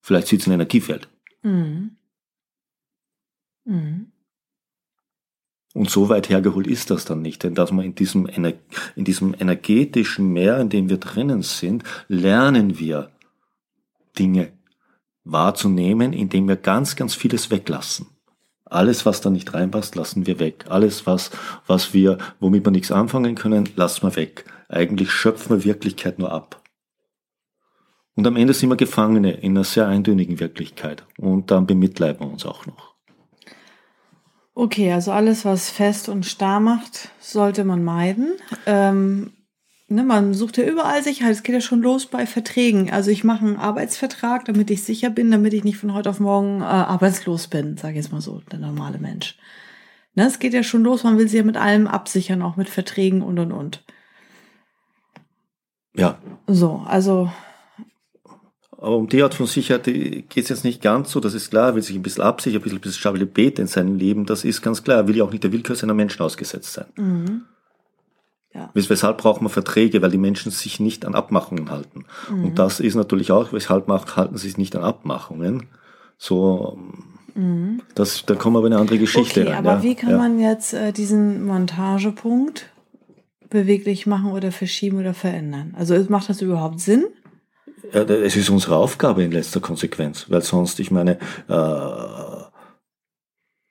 Vielleicht 0.00 0.26
sieht 0.26 0.40
es 0.40 0.48
ein 0.48 0.52
Energiefeld. 0.52 1.08
Mhm. 1.42 1.96
Mhm. 3.64 4.12
Und 5.74 5.90
so 5.90 6.08
weit 6.08 6.28
hergeholt 6.28 6.66
ist 6.66 6.90
das 6.90 7.04
dann 7.04 7.22
nicht, 7.22 7.44
denn 7.44 7.54
dass 7.54 7.70
man 7.70 7.84
in 7.84 7.94
diesem, 7.94 8.26
Ener 8.26 8.52
in 8.96 9.04
diesem 9.04 9.34
energetischen 9.38 10.32
Meer, 10.32 10.58
in 10.58 10.68
dem 10.68 10.90
wir 10.90 10.98
drinnen 10.98 11.42
sind, 11.42 11.84
lernen 12.08 12.78
wir 12.80 13.10
Dinge 14.18 14.52
wahrzunehmen, 15.24 16.12
indem 16.12 16.48
wir 16.48 16.56
ganz, 16.56 16.96
ganz 16.96 17.14
vieles 17.14 17.50
weglassen. 17.50 18.06
Alles, 18.64 19.04
was 19.04 19.20
da 19.20 19.28
nicht 19.28 19.52
reinpasst, 19.52 19.96
lassen 19.96 20.26
wir 20.26 20.38
weg. 20.38 20.64
Alles, 20.68 21.06
was, 21.06 21.30
was 21.66 21.92
wir, 21.92 22.18
womit 22.40 22.64
wir 22.64 22.70
nichts 22.70 22.90
anfangen 22.90 23.34
können, 23.34 23.68
lassen 23.76 24.02
wir 24.02 24.16
weg. 24.16 24.44
Eigentlich 24.68 25.10
schöpfen 25.10 25.58
wir 25.58 25.64
Wirklichkeit 25.64 26.18
nur 26.18 26.32
ab. 26.32 26.62
Und 28.14 28.26
am 28.26 28.36
Ende 28.36 28.54
sind 28.54 28.70
wir 28.70 28.76
Gefangene 28.76 29.32
in 29.32 29.52
einer 29.52 29.64
sehr 29.64 29.88
eintönigen 29.88 30.40
Wirklichkeit. 30.40 31.04
Und 31.18 31.50
dann 31.50 31.66
bemitleiden 31.66 32.26
wir 32.26 32.32
uns 32.32 32.46
auch 32.46 32.66
noch. 32.66 32.94
Okay, 34.54 34.92
also 34.92 35.12
alles, 35.12 35.44
was 35.44 35.70
fest 35.70 36.08
und 36.08 36.26
starr 36.26 36.60
macht, 36.60 37.08
sollte 37.20 37.64
man 37.64 37.82
meiden. 37.82 38.32
Ähm, 38.66 39.32
ne, 39.92 40.02
man 40.02 40.34
sucht 40.34 40.56
ja 40.56 40.64
überall 40.64 41.02
Sicherheit. 41.02 41.32
Es 41.32 41.42
geht 41.42 41.54
ja 41.54 41.60
schon 41.60 41.82
los 41.82 42.06
bei 42.06 42.26
Verträgen. 42.26 42.90
Also 42.90 43.10
ich 43.10 43.24
mache 43.24 43.44
einen 43.44 43.56
Arbeitsvertrag, 43.56 44.44
damit 44.44 44.70
ich 44.70 44.82
sicher 44.82 45.10
bin, 45.10 45.30
damit 45.30 45.52
ich 45.52 45.64
nicht 45.64 45.76
von 45.76 45.94
heute 45.94 46.10
auf 46.10 46.20
morgen 46.20 46.60
äh, 46.60 46.64
arbeitslos 46.64 47.48
bin, 47.48 47.76
sage 47.76 47.92
ich 47.92 48.04
jetzt 48.04 48.12
mal 48.12 48.20
so, 48.20 48.42
der 48.50 48.58
normale 48.58 48.98
Mensch. 48.98 49.36
Ne, 50.14 50.26
es 50.26 50.38
geht 50.38 50.54
ja 50.54 50.62
schon 50.62 50.82
los, 50.82 51.04
man 51.04 51.18
will 51.18 51.28
sie 51.28 51.38
ja 51.38 51.42
mit 51.42 51.56
allem 51.56 51.86
absichern, 51.86 52.42
auch 52.42 52.56
mit 52.56 52.68
Verträgen 52.68 53.22
und 53.22 53.38
und 53.38 53.52
und. 53.52 53.84
Ja, 55.94 56.18
So, 56.46 56.82
also 56.86 57.30
Aber 58.78 58.96
um 58.96 59.08
die 59.08 59.22
Art 59.22 59.34
von 59.34 59.46
Sicherheit 59.46 59.84
geht 59.84 60.36
es 60.36 60.48
jetzt 60.48 60.64
nicht 60.64 60.82
ganz 60.82 61.10
so, 61.10 61.20
das 61.20 61.34
ist 61.34 61.50
klar, 61.50 61.68
er 61.68 61.74
will 61.74 61.82
sich 61.82 61.96
ein 61.96 62.02
bisschen 62.02 62.24
absichern, 62.24 62.60
ein 62.60 62.62
bisschen, 62.62 62.78
ein 62.78 62.80
bisschen 62.80 63.00
Stabilität 63.00 63.58
in 63.58 63.66
seinem 63.66 63.96
Leben, 63.96 64.26
das 64.26 64.44
ist 64.44 64.62
ganz 64.62 64.82
klar, 64.82 64.98
er 64.98 65.08
will 65.08 65.16
ja 65.16 65.24
auch 65.24 65.30
nicht 65.30 65.44
der 65.44 65.52
Willkür 65.52 65.76
seiner 65.76 65.94
Menschen 65.94 66.22
ausgesetzt 66.22 66.72
sein. 66.72 66.86
mhm. 66.96 67.42
Ja. 68.54 68.70
Wes- 68.74 68.90
Weshalb 68.90 69.18
braucht 69.18 69.40
man 69.42 69.50
Verträge, 69.50 70.02
weil 70.02 70.10
die 70.10 70.18
Menschen 70.18 70.50
sich 70.52 70.80
nicht 70.80 71.04
an 71.04 71.14
Abmachungen 71.14 71.70
halten. 71.70 72.04
Und 72.30 72.58
das 72.58 72.80
ist 72.80 72.94
natürlich 72.94 73.32
auch, 73.32 73.52
weshalb 73.52 73.88
halten 73.88 74.36
sie 74.36 74.48
sich 74.48 74.58
nicht 74.58 74.76
an 74.76 74.84
Abmachungen. 74.84 75.66
So, 76.18 76.78
das, 77.94 78.26
da 78.26 78.34
kommen 78.34 78.54
wir 78.54 78.58
aber 78.58 78.66
in 78.66 78.74
eine 78.74 78.82
andere 78.82 78.98
Geschichte 78.98 79.40
Okay, 79.40 79.50
rein. 79.50 79.58
aber 79.58 79.76
ja. 79.78 79.82
wie 79.82 79.94
kann 79.94 80.10
ja. 80.10 80.18
man 80.18 80.38
jetzt 80.38 80.74
äh, 80.74 80.92
diesen 80.92 81.44
Montagepunkt 81.46 82.68
beweglich 83.48 84.06
machen 84.06 84.32
oder 84.32 84.52
verschieben 84.52 84.98
oder 84.98 85.14
verändern? 85.14 85.74
Also 85.78 85.94
macht 86.10 86.28
das 86.28 86.42
überhaupt 86.42 86.80
Sinn? 86.80 87.06
Ja, 87.92 88.02
es 88.02 88.36
ist 88.36 88.50
unsere 88.50 88.76
Aufgabe 88.76 89.22
in 89.24 89.32
letzter 89.32 89.60
Konsequenz, 89.60 90.26
weil 90.28 90.42
sonst, 90.42 90.78
ich 90.78 90.90
meine, 90.90 91.18
äh, 91.48 92.42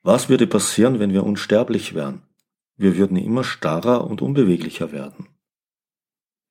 was 0.04 0.28
würde 0.30 0.48
passieren, 0.48 1.00
wenn 1.00 1.14
wir 1.14 1.24
unsterblich 1.24 1.94
wären? 1.94 2.24
Wir 2.82 2.98
würden 2.98 3.16
immer 3.16 3.44
starrer 3.44 4.08
und 4.10 4.24
unbeweglicher 4.24 4.92
werden. 4.92 5.28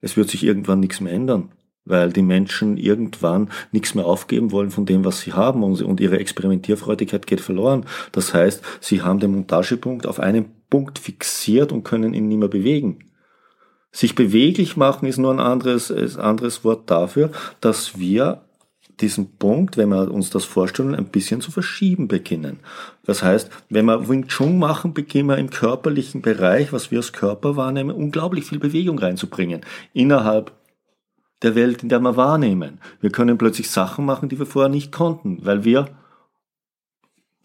Es 0.01 0.17
wird 0.17 0.31
sich 0.31 0.45
irgendwann 0.45 0.79
nichts 0.79 1.01
mehr 1.01 1.13
ändern, 1.13 1.51
weil 1.85 2.13
die 2.13 2.23
Menschen 2.23 2.77
irgendwann 2.77 3.51
nichts 3.73 3.97
mehr 3.97 4.07
aufgeben 4.07 4.53
wollen 4.53 4.71
von 4.71 4.87
dem, 4.87 5.05
was 5.05 5.23
sie 5.23 5.33
haben 5.33 5.65
und, 5.65 5.99
ihre 5.99 6.21
Experimentierfreudigkeit 6.21 7.27
geht 7.27 7.41
verloren. 7.41 7.85
Das 8.13 8.33
heißt, 8.33 8.63
sie 8.81 9.03
haben 9.03 9.19
den 9.19 9.33
Montagepunkt 9.33 10.07
auf 10.07 10.21
einen 10.21 10.45
Punkt 10.71 11.01
fixiert 11.01 11.73
und 11.73 11.83
können 11.83 12.15
ihn 12.15 12.29
nicht 12.29 12.39
mehr 12.39 12.47
bewegen. 12.47 13.11
Sich 13.91 14.15
beweglich 14.15 14.77
machen 14.77 15.09
ist 15.09 15.19
nur 15.19 15.33
ein 15.33 15.41
anderes, 15.41 15.91
ein 15.91 16.17
anderes 16.21 16.63
Wort 16.63 16.89
dafür, 16.89 17.33
dass 17.61 17.99
wir 17.99 18.45
diesen 19.00 19.37
Punkt, 19.37 19.76
wenn 19.76 19.88
wir 19.88 20.11
uns 20.11 20.30
das 20.30 20.45
vorstellen, 20.45 20.95
ein 20.95 21.07
bisschen 21.07 21.40
zu 21.40 21.50
verschieben 21.50 22.09
beginnen. 22.09 22.61
Das 23.04 23.23
heißt, 23.23 23.50
wenn 23.69 23.87
wir 23.87 24.09
Wing 24.09 24.28
Chun 24.28 24.59
machen, 24.59 24.95
beginnen 24.95 25.28
wir 25.28 25.38
im 25.38 25.50
körperlichen 25.50 26.23
Bereich, 26.23 26.73
was 26.73 26.90
wir 26.90 26.99
als 26.99 27.12
Körper 27.12 27.57
wahrnehmen, 27.57 27.95
unglaublich 27.95 28.45
viel 28.45 28.59
Bewegung 28.59 28.99
reinzubringen. 28.99 29.62
Innerhalb 29.92 30.52
der 31.42 31.54
Welt, 31.54 31.83
in 31.83 31.88
der 31.88 32.00
wir 32.00 32.16
wahrnehmen. 32.16 32.80
Wir 33.00 33.11
können 33.11 33.38
plötzlich 33.38 33.71
Sachen 33.71 34.04
machen, 34.04 34.28
die 34.28 34.38
wir 34.38 34.47
vorher 34.47 34.69
nicht 34.69 34.92
konnten, 34.92 35.38
weil 35.42 35.64
wir 35.64 35.87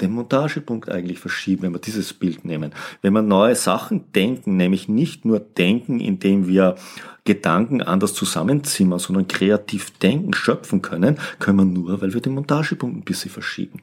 den 0.02 0.12
Montagepunkt 0.12 0.90
eigentlich 0.90 1.20
verschieben, 1.20 1.64
wenn 1.64 1.74
wir 1.74 1.80
dieses 1.80 2.14
Bild 2.14 2.44
nehmen. 2.44 2.74
Wenn 3.02 3.14
wir 3.14 3.22
neue 3.22 3.56
Sachen 3.56 4.12
denken, 4.12 4.58
nämlich 4.58 4.90
nicht 4.90 5.24
nur 5.24 5.40
denken, 5.40 6.00
indem 6.00 6.48
wir 6.48 6.76
Gedanken 7.24 7.82
anders 7.82 8.14
zusammenzimmern, 8.14 9.00
sondern 9.00 9.28
kreativ 9.28 9.92
denken, 9.98 10.34
schöpfen 10.34 10.82
können, 10.82 11.18
können 11.40 11.58
wir 11.58 11.66
nur, 11.66 12.02
weil 12.02 12.14
wir 12.14 12.22
den 12.22 12.34
Montagepunkt 12.34 12.98
ein 12.98 13.04
bisschen 13.04 13.32
verschieben. 13.32 13.82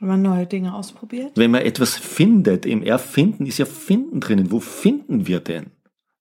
Wenn 0.00 0.08
man 0.08 0.22
neue 0.22 0.46
Dinge 0.46 0.74
ausprobiert? 0.74 1.32
Wenn 1.34 1.50
man 1.50 1.62
etwas 1.62 1.96
findet, 1.96 2.66
im 2.66 2.82
Erfinden 2.82 3.46
ist 3.46 3.58
ja 3.58 3.66
Finden 3.66 4.20
drinnen. 4.20 4.52
Wo 4.52 4.60
finden 4.60 5.26
wir 5.26 5.40
denn? 5.40 5.72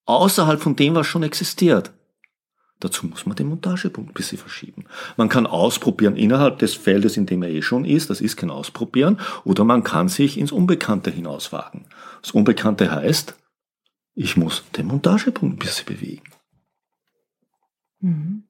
Außerhalb 0.06 0.62
von 0.62 0.76
dem, 0.76 0.96
was 0.96 1.06
schon 1.06 1.24
existiert. 1.24 1.92
Dazu 2.80 3.08
muss 3.08 3.26
man 3.26 3.36
den 3.36 3.48
Montagepunkt 3.48 4.12
ein 4.12 4.14
bisschen 4.14 4.38
verschieben. 4.38 4.86
Man 5.16 5.30
kann 5.30 5.48
ausprobieren 5.48 6.16
innerhalb 6.16 6.60
des 6.60 6.76
Feldes, 6.76 7.18
in 7.18 7.26
dem 7.26 7.42
er 7.42 7.50
eh 7.50 7.64
schon 7.64 7.86
ist, 7.86 8.10
das 8.10 8.22
ist 8.22 8.38
kein 8.38 8.52
Ausprobieren, 8.52 9.20
oder 9.46 9.64
man 9.64 9.84
kann 9.84 10.10
sich 10.10 10.38
ins 10.38 10.52
Unbekannte 10.52 11.10
hinauswagen. 11.10 11.86
Das 12.22 12.32
Unbekannte 12.32 12.92
heißt, 12.92 13.36
ich 14.14 14.38
muss 14.38 14.64
den 14.78 14.88
Montagepunkt 14.88 15.56
ein 15.56 15.60
bisschen 15.60 15.86
bewegen. 15.86 16.24
Mhm. 18.00 18.44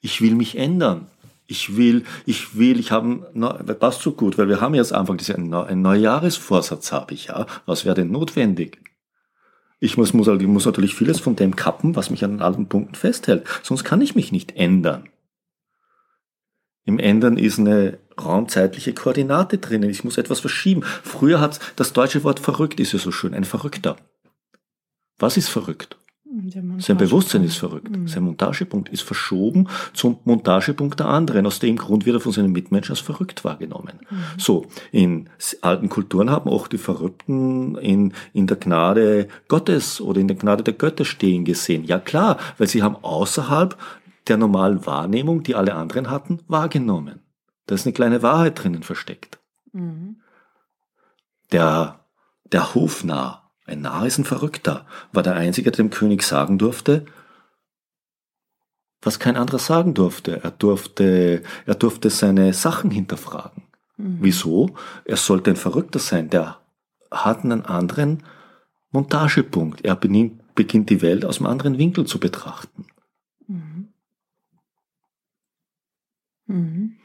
Ich 0.00 0.22
will 0.22 0.34
mich 0.34 0.56
ändern. 0.56 1.08
Ich 1.46 1.76
will, 1.76 2.04
ich 2.26 2.56
will, 2.56 2.78
ich 2.78 2.92
habe, 2.92 3.76
passt 3.80 4.02
so 4.02 4.12
gut, 4.12 4.38
weil 4.38 4.48
wir 4.48 4.60
haben 4.60 4.74
jetzt 4.74 4.92
Anfang 4.92 5.16
des 5.18 5.28
Jahres, 5.28 5.52
einen 5.68 5.82
Neujahresvorsatz 5.82 6.92
habe 6.92 7.12
ich, 7.12 7.26
ja. 7.26 7.44
Was 7.66 7.84
wäre 7.84 7.96
denn 7.96 8.12
notwendig? 8.12 8.78
Ich 9.80 9.96
muss, 9.96 10.12
muss, 10.12 10.28
ich 10.28 10.46
muss 10.46 10.66
natürlich 10.66 10.94
vieles 10.94 11.20
von 11.20 11.36
dem 11.36 11.56
kappen, 11.56 11.96
was 11.96 12.10
mich 12.10 12.22
an 12.22 12.42
alten 12.42 12.68
Punkten 12.68 12.94
festhält. 12.94 13.46
Sonst 13.62 13.82
kann 13.82 14.02
ich 14.02 14.14
mich 14.14 14.30
nicht 14.30 14.54
ändern. 14.56 15.08
Im 16.84 16.98
Ändern 16.98 17.38
ist 17.38 17.58
eine 17.58 17.98
raumzeitliche 18.20 18.92
Koordinate 18.92 19.58
drinnen. 19.58 19.88
Ich 19.88 20.04
muss 20.04 20.18
etwas 20.18 20.40
verschieben. 20.40 20.82
Früher 20.82 21.40
hat 21.40 21.60
das 21.76 21.94
deutsche 21.94 22.24
Wort 22.24 22.40
verrückt 22.40 22.78
ist 22.78 22.92
ja 22.92 22.98
so 22.98 23.10
schön. 23.10 23.32
Ein 23.32 23.44
Verrückter. 23.44 23.96
Was 25.18 25.36
ist 25.36 25.48
verrückt? 25.48 25.96
Sein 26.78 26.96
Bewusstsein 26.96 27.42
ist 27.42 27.56
verrückt. 27.56 27.90
Mhm. 27.90 28.06
Sein 28.06 28.22
Montagepunkt 28.22 28.88
ist 28.88 29.02
verschoben 29.02 29.68
zum 29.92 30.18
Montagepunkt 30.24 31.00
der 31.00 31.06
anderen. 31.06 31.44
Aus 31.44 31.58
dem 31.58 31.76
Grund 31.76 32.06
wird 32.06 32.16
er 32.16 32.20
von 32.20 32.30
seinen 32.30 32.52
Mitmenschen 32.52 32.92
als 32.92 33.00
verrückt 33.00 33.44
wahrgenommen. 33.44 33.98
Mhm. 34.08 34.16
So, 34.38 34.66
in 34.92 35.28
alten 35.60 35.88
Kulturen 35.88 36.30
haben 36.30 36.48
auch 36.48 36.68
die 36.68 36.78
Verrückten 36.78 37.76
in, 37.78 38.12
in 38.32 38.46
der 38.46 38.58
Gnade 38.58 39.26
Gottes 39.48 40.00
oder 40.00 40.20
in 40.20 40.28
der 40.28 40.36
Gnade 40.36 40.62
der 40.62 40.74
Götter 40.74 41.04
stehen 41.04 41.44
gesehen. 41.44 41.82
Ja 41.84 41.98
klar, 41.98 42.38
weil 42.58 42.68
sie 42.68 42.84
haben 42.84 42.96
außerhalb 43.02 43.76
der 44.28 44.36
normalen 44.36 44.86
Wahrnehmung, 44.86 45.42
die 45.42 45.56
alle 45.56 45.74
anderen 45.74 46.10
hatten, 46.10 46.38
wahrgenommen. 46.46 47.20
Da 47.66 47.74
ist 47.74 47.86
eine 47.86 47.92
kleine 47.92 48.22
Wahrheit 48.22 48.62
drinnen 48.62 48.84
versteckt. 48.84 49.40
Mhm. 49.72 50.20
Der, 51.50 52.04
der 52.52 52.74
Hofnarr, 52.74 53.49
ein 53.66 53.82
Narr 53.82 54.06
ist 54.06 54.18
ein 54.18 54.24
Verrückter, 54.24 54.86
war 55.12 55.22
der 55.22 55.34
Einzige, 55.34 55.70
der 55.70 55.84
dem 55.84 55.90
König 55.90 56.22
sagen 56.22 56.58
durfte, 56.58 57.06
was 59.02 59.18
kein 59.18 59.36
anderer 59.36 59.58
sagen 59.58 59.94
durfte. 59.94 60.42
Er 60.42 60.50
durfte, 60.50 61.42
er 61.66 61.74
durfte 61.74 62.10
seine 62.10 62.52
Sachen 62.52 62.90
hinterfragen. 62.90 63.62
Mhm. 63.96 64.18
Wieso? 64.20 64.74
Er 65.04 65.16
sollte 65.16 65.50
ein 65.50 65.56
Verrückter 65.56 65.98
sein, 65.98 66.30
der 66.30 66.58
hat 67.10 67.44
einen 67.44 67.64
anderen 67.64 68.22
Montagepunkt. 68.90 69.84
Er 69.84 69.96
beginnt 69.96 70.90
die 70.90 71.02
Welt 71.02 71.24
aus 71.24 71.38
einem 71.38 71.46
anderen 71.46 71.78
Winkel 71.78 72.06
zu 72.06 72.18
betrachten. 72.20 72.86
Mhm. 73.46 73.88
Mhm. 76.46 76.96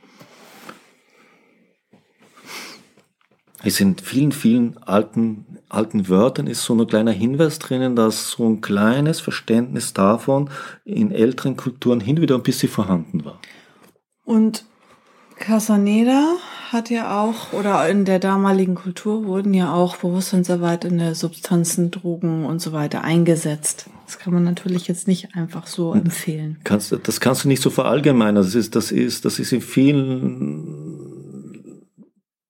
Es 3.65 3.79
in 3.79 3.97
vielen, 3.97 4.31
vielen 4.31 4.77
alten, 4.83 5.57
alten 5.69 6.07
Wörtern 6.07 6.45
ist 6.45 6.63
so 6.63 6.75
ein 6.75 6.85
kleiner 6.85 7.11
Hinweis 7.11 7.57
drinnen, 7.57 7.95
dass 7.95 8.29
so 8.29 8.47
ein 8.47 8.61
kleines 8.61 9.19
Verständnis 9.19 9.91
davon 9.93 10.51
in 10.85 11.11
älteren 11.11 11.57
Kulturen 11.57 11.99
hin 11.99 12.21
wieder 12.21 12.35
ein 12.35 12.43
bisschen 12.43 12.69
vorhanden 12.69 13.25
war. 13.25 13.39
Und 14.23 14.65
Casaneda 15.39 16.35
hat 16.71 16.91
ja 16.91 17.21
auch, 17.21 17.53
oder 17.53 17.89
in 17.89 18.05
der 18.05 18.19
damaligen 18.19 18.75
Kultur 18.75 19.25
wurden 19.25 19.55
ja 19.55 19.73
auch 19.73 19.97
bewusstseinsarbeitende 19.97 21.15
Substanzen, 21.15 21.89
Drogen 21.89 22.45
und 22.45 22.59
so 22.59 22.71
weiter 22.71 23.03
eingesetzt. 23.03 23.87
Das 24.05 24.19
kann 24.19 24.33
man 24.33 24.43
natürlich 24.43 24.87
jetzt 24.87 25.07
nicht 25.07 25.35
einfach 25.35 25.65
so 25.65 25.93
hm. 25.93 26.01
empfehlen. 26.01 26.57
Kannst, 26.63 26.95
das 27.03 27.19
kannst 27.19 27.43
du 27.43 27.47
nicht 27.47 27.63
so 27.63 27.71
verallgemeinern. 27.71 28.43
Das 28.43 28.53
ist, 28.53 28.75
das 28.75 28.91
ist, 28.91 29.25
das 29.25 29.39
ist 29.39 29.51
in 29.51 29.61
vielen 29.61 30.84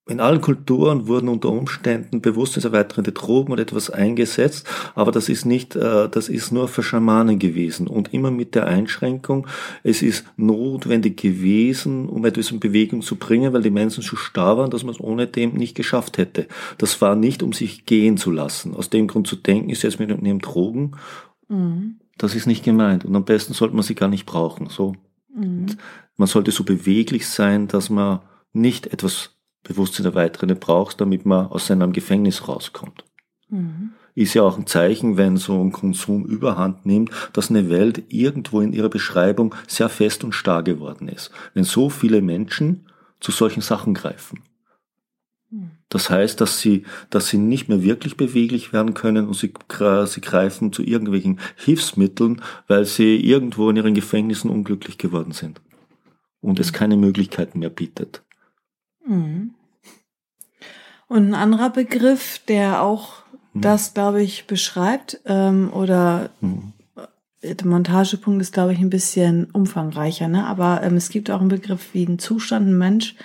in 0.07 0.19
allen 0.19 0.39
Kulturen 0.39 1.07
wurden 1.07 1.29
unter 1.29 1.49
Umständen 1.49 2.21
bewusstseinserweiternde 2.21 3.11
Drogen 3.11 3.51
oder 3.51 3.63
etwas 3.63 3.89
eingesetzt, 3.89 4.67
aber 4.93 5.11
das 5.11 5.29
ist 5.29 5.45
nicht, 5.45 5.75
äh, 5.75 6.07
das 6.09 6.29
ist 6.29 6.51
nur 6.51 6.67
für 6.67 6.83
Schamanen 6.83 7.39
gewesen 7.39 7.87
und 7.87 8.13
immer 8.13 8.29
mit 8.29 8.53
der 8.53 8.67
Einschränkung, 8.67 9.47
es 9.81 10.03
ist 10.03 10.25
notwendig 10.37 11.17
gewesen, 11.17 12.07
um 12.07 12.23
etwas 12.23 12.51
in 12.51 12.59
Bewegung 12.59 13.01
zu 13.01 13.15
bringen, 13.15 13.51
weil 13.51 13.63
die 13.63 13.71
Menschen 13.71 14.03
so 14.03 14.15
starr 14.15 14.57
waren, 14.57 14.69
dass 14.69 14.83
man 14.83 14.93
es 14.93 15.01
ohne 15.01 15.25
dem 15.25 15.53
nicht 15.53 15.75
geschafft 15.75 16.19
hätte. 16.19 16.47
Das 16.77 17.01
war 17.01 17.15
nicht, 17.15 17.41
um 17.41 17.51
sich 17.51 17.87
gehen 17.87 18.17
zu 18.17 18.29
lassen. 18.29 18.75
Aus 18.75 18.91
dem 18.91 19.07
Grund 19.07 19.25
zu 19.25 19.35
denken, 19.35 19.71
ist 19.71 19.81
jetzt 19.81 19.99
mit 19.99 20.11
einem 20.11 20.39
Drogen, 20.39 20.91
mhm. 21.47 21.95
das 22.19 22.35
ist 22.35 22.45
nicht 22.45 22.63
gemeint 22.63 23.05
und 23.05 23.15
am 23.15 23.25
besten 23.25 23.53
sollte 23.53 23.75
man 23.75 23.83
sie 23.83 23.95
gar 23.95 24.09
nicht 24.09 24.27
brauchen. 24.27 24.67
So, 24.69 24.95
mhm. 25.35 25.65
man 26.15 26.27
sollte 26.27 26.51
so 26.51 26.63
beweglich 26.63 27.27
sein, 27.27 27.67
dass 27.67 27.89
man 27.89 28.19
nicht 28.53 28.93
etwas 28.93 29.34
Bewusstsein 29.65 30.05
erweiternde 30.05 30.55
brauchst, 30.55 31.01
damit 31.01 31.25
man 31.25 31.47
aus 31.47 31.67
seinem 31.67 31.91
Gefängnis 31.91 32.47
rauskommt. 32.47 33.03
Mhm. 33.49 33.91
Ist 34.13 34.33
ja 34.33 34.43
auch 34.43 34.57
ein 34.57 34.67
Zeichen, 34.67 35.17
wenn 35.17 35.35
so 35.35 35.61
ein 35.61 35.73
Konsum 35.73 36.25
überhand 36.25 36.85
nimmt, 36.85 37.11
dass 37.33 37.49
eine 37.49 37.69
Welt 37.69 38.03
irgendwo 38.07 38.61
in 38.61 38.71
ihrer 38.71 38.89
Beschreibung 38.89 39.53
sehr 39.67 39.89
fest 39.89 40.23
und 40.23 40.31
starr 40.31 40.63
geworden 40.63 41.09
ist. 41.09 41.31
Wenn 41.53 41.65
so 41.65 41.89
viele 41.89 42.21
Menschen 42.21 42.85
zu 43.19 43.31
solchen 43.31 43.61
Sachen 43.61 43.93
greifen. 43.93 44.39
Mhm. 45.49 45.71
Das 45.89 46.09
heißt, 46.09 46.39
dass 46.39 46.59
sie, 46.59 46.83
dass 47.09 47.27
sie 47.27 47.37
nicht 47.37 47.67
mehr 47.67 47.83
wirklich 47.83 48.17
beweglich 48.17 48.71
werden 48.71 48.93
können 48.93 49.27
und 49.27 49.35
sie, 49.35 49.53
sie 50.05 50.21
greifen 50.21 50.71
zu 50.71 50.83
irgendwelchen 50.83 51.39
Hilfsmitteln, 51.55 52.41
weil 52.67 52.85
sie 52.85 53.17
irgendwo 53.17 53.69
in 53.69 53.75
ihren 53.75 53.93
Gefängnissen 53.93 54.49
unglücklich 54.49 54.97
geworden 54.97 55.31
sind 55.31 55.59
und 56.41 56.59
es 56.59 56.71
mhm. 56.71 56.75
keine 56.75 56.97
Möglichkeiten 56.97 57.59
mehr 57.59 57.69
bietet. 57.69 58.24
Mhm. 59.07 59.53
Und 61.07 61.29
ein 61.29 61.33
anderer 61.35 61.69
Begriff, 61.69 62.39
der 62.47 62.81
auch 62.81 63.23
mhm. 63.53 63.61
das, 63.61 63.93
glaube 63.93 64.23
ich, 64.23 64.47
beschreibt, 64.47 65.21
ähm, 65.25 65.71
oder 65.71 66.29
mhm. 66.41 66.73
der 67.43 67.67
Montagepunkt 67.67 68.41
ist, 68.41 68.53
glaube 68.53 68.73
ich, 68.73 68.79
ein 68.79 68.89
bisschen 68.89 69.45
umfangreicher, 69.51 70.27
ne? 70.27 70.45
Aber 70.45 70.81
ähm, 70.83 70.95
es 70.95 71.09
gibt 71.09 71.29
auch 71.29 71.41
einen 71.41 71.49
Begriff 71.49 71.93
wie 71.93 72.05
ein 72.05 72.19
Zustand, 72.19 72.67
ein 72.67 72.77
Mensch 72.77 73.15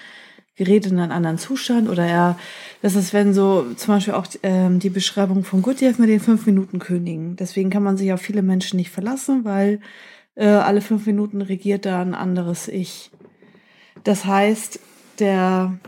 gerät 0.60 0.84
in 0.84 0.98
einen 0.98 1.10
anderen 1.10 1.38
Zustand 1.38 1.88
oder 1.88 2.04
er, 2.04 2.38
das 2.82 2.94
ist, 2.94 3.14
wenn 3.14 3.32
so 3.32 3.64
zum 3.76 3.94
Beispiel 3.94 4.12
auch 4.12 4.26
ähm, 4.42 4.78
die 4.78 4.90
Beschreibung 4.90 5.42
von 5.42 5.62
Gurdjieff 5.62 5.98
mit 5.98 6.10
den 6.10 6.20
fünf 6.20 6.44
Minuten 6.44 6.78
Königen. 6.78 7.34
Deswegen 7.36 7.70
kann 7.70 7.82
man 7.82 7.96
sich 7.96 8.12
auf 8.12 8.20
viele 8.20 8.42
Menschen 8.42 8.76
nicht 8.76 8.90
verlassen, 8.90 9.46
weil 9.46 9.80
äh, 10.34 10.46
alle 10.46 10.82
fünf 10.82 11.06
Minuten 11.06 11.40
regiert 11.40 11.86
da 11.86 12.02
ein 12.02 12.14
anderes 12.14 12.68
Ich. 12.68 13.10
Das 14.04 14.26
heißt, 14.26 14.80
der, 15.20 15.78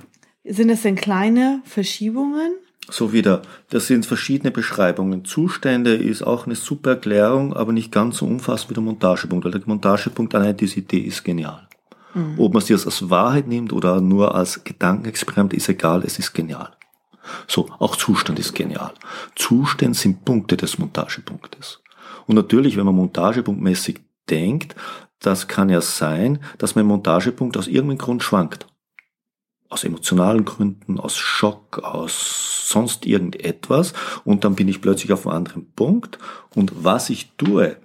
sind 0.44 0.70
es 0.70 0.82
denn 0.82 0.96
kleine 0.96 1.62
Verschiebungen? 1.64 2.56
So 2.90 3.12
wieder, 3.12 3.42
das 3.70 3.86
sind 3.86 4.06
verschiedene 4.06 4.50
Beschreibungen. 4.50 5.24
Zustände 5.24 5.94
ist 5.94 6.22
auch 6.22 6.46
eine 6.46 6.56
super 6.56 6.90
Erklärung, 6.90 7.54
aber 7.54 7.72
nicht 7.72 7.92
ganz 7.92 8.18
so 8.18 8.26
umfassend 8.26 8.70
wie 8.70 8.74
der 8.74 8.82
Montagepunkt, 8.82 9.44
weil 9.44 9.52
der 9.52 9.62
Montagepunkt 9.64 10.34
allein 10.34 10.56
diese 10.56 10.80
Idee 10.80 10.98
ist 10.98 11.24
genial. 11.24 11.68
Mhm. 12.14 12.34
Ob 12.38 12.52
man 12.52 12.62
sie 12.62 12.74
als 12.74 13.08
Wahrheit 13.08 13.46
nimmt 13.46 13.72
oder 13.72 14.00
nur 14.00 14.34
als 14.34 14.64
Gedankenexperiment, 14.64 15.54
ist 15.54 15.68
egal, 15.68 16.02
es 16.04 16.18
ist 16.18 16.32
genial. 16.32 16.70
So, 17.46 17.68
auch 17.78 17.94
Zustand 17.94 18.40
ist 18.40 18.54
genial. 18.54 18.92
Zustände 19.36 19.96
sind 19.96 20.24
Punkte 20.24 20.56
des 20.56 20.78
Montagepunktes. 20.78 21.80
Und 22.26 22.34
natürlich, 22.34 22.76
wenn 22.76 22.84
man 22.84 22.96
montagepunktmäßig 22.96 24.00
denkt, 24.28 24.74
das 25.20 25.46
kann 25.46 25.68
ja 25.68 25.80
sein, 25.80 26.40
dass 26.58 26.74
mein 26.74 26.86
Montagepunkt 26.86 27.56
aus 27.56 27.68
irgendeinem 27.68 27.98
Grund 27.98 28.24
schwankt 28.24 28.66
aus 29.72 29.84
emotionalen 29.84 30.44
Gründen, 30.44 31.00
aus 31.00 31.16
Schock, 31.16 31.78
aus 31.78 32.68
sonst 32.68 33.06
irgendetwas 33.06 33.94
und 34.24 34.44
dann 34.44 34.54
bin 34.54 34.68
ich 34.68 34.82
plötzlich 34.82 35.12
auf 35.12 35.26
einem 35.26 35.36
anderen 35.36 35.72
Punkt 35.72 36.18
und 36.54 36.84
was 36.84 37.08
ich 37.10 37.32
tue, 37.36 37.76